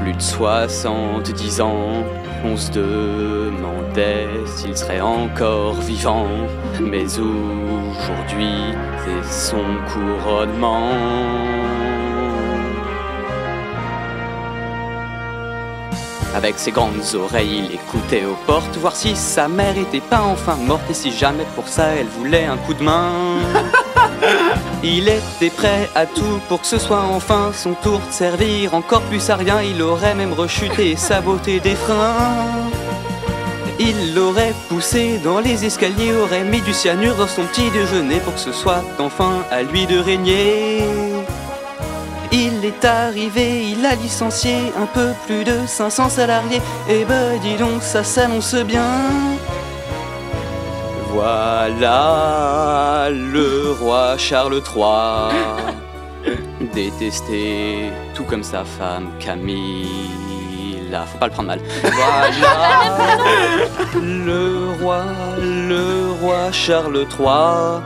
[0.00, 2.04] plus de 70 ans.
[2.42, 6.26] On se demandait s'il serait encore vivant.
[6.80, 8.72] Mais aujourd'hui,
[9.04, 11.63] c'est son couronnement.
[16.34, 20.56] Avec ses grandes oreilles, il écoutait aux portes, voir si sa mère était pas enfin
[20.56, 23.12] morte et si jamais pour ça elle voulait un coup de main.
[24.82, 29.02] Il était prêt à tout pour que ce soit enfin son tour de servir encore
[29.02, 29.62] plus à rien.
[29.62, 32.68] Il aurait même rechuté et saboté des freins.
[33.78, 38.34] Il l'aurait poussé dans les escaliers, aurait mis du cyanure dans son petit déjeuner pour
[38.34, 41.13] que ce soit enfin à lui de régner.
[42.36, 46.60] Il est arrivé, il a licencié un peu plus de 500 salariés.
[46.88, 48.90] Et ben dis donc, ça s'annonce bien.
[51.12, 55.30] Voilà le roi Charles III,
[56.74, 59.86] détesté tout comme sa femme Camille.
[60.90, 61.60] Là, faut pas le prendre mal.
[61.82, 63.16] Voilà
[63.94, 65.04] le roi,
[65.40, 67.80] le roi Charles III.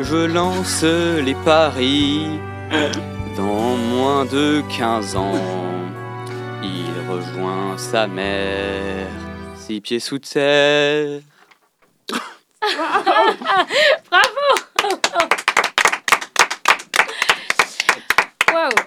[0.00, 2.38] Je lance les paris.
[3.36, 5.34] Dans moins de 15 ans,
[6.62, 9.08] il rejoint sa mère,
[9.56, 11.20] six pieds sous terre.
[14.10, 14.46] Bravo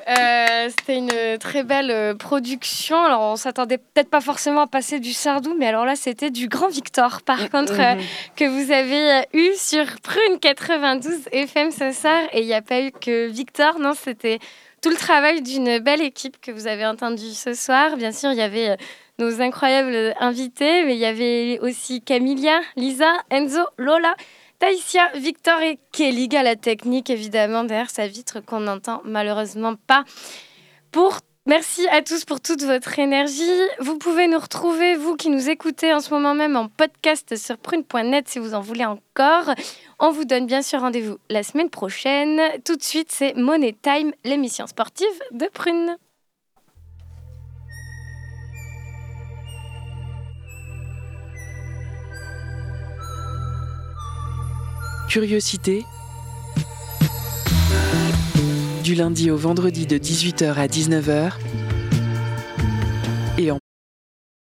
[0.09, 3.03] euh, C'était une très belle euh, production.
[3.03, 6.47] Alors, on s'attendait peut-être pas forcément à passer du Sardou, mais alors là, c'était du
[6.47, 8.35] Grand Victor, par mm, contre, euh, mm-hmm.
[8.35, 12.23] que vous avez eu sur Prune 92 FM ce soir.
[12.33, 14.39] Et il n'y a pas eu que Victor, non, c'était
[14.81, 17.97] tout le travail d'une belle équipe que vous avez entendu ce soir.
[17.97, 18.77] Bien sûr, il y avait
[19.19, 24.15] nos incroyables invités, mais il y avait aussi Camilia, Lisa, Enzo, Lola,
[24.59, 30.03] Taïsia, Victor et Kelly à la technique, évidemment, derrière sa vitre qu'on n'entend malheureusement pas.
[31.45, 33.41] Merci à tous pour toute votre énergie.
[33.79, 37.57] Vous pouvez nous retrouver, vous qui nous écoutez en ce moment même, en podcast sur
[37.57, 39.55] prune.net si vous en voulez encore.
[39.97, 42.39] On vous donne bien sûr rendez-vous la semaine prochaine.
[42.65, 45.97] Tout de suite, c'est Money Time, l'émission sportive de Prune.
[55.09, 55.87] Curiosité.
[58.83, 61.31] Du lundi au vendredi de 18h à 19h.
[63.39, 63.57] Et en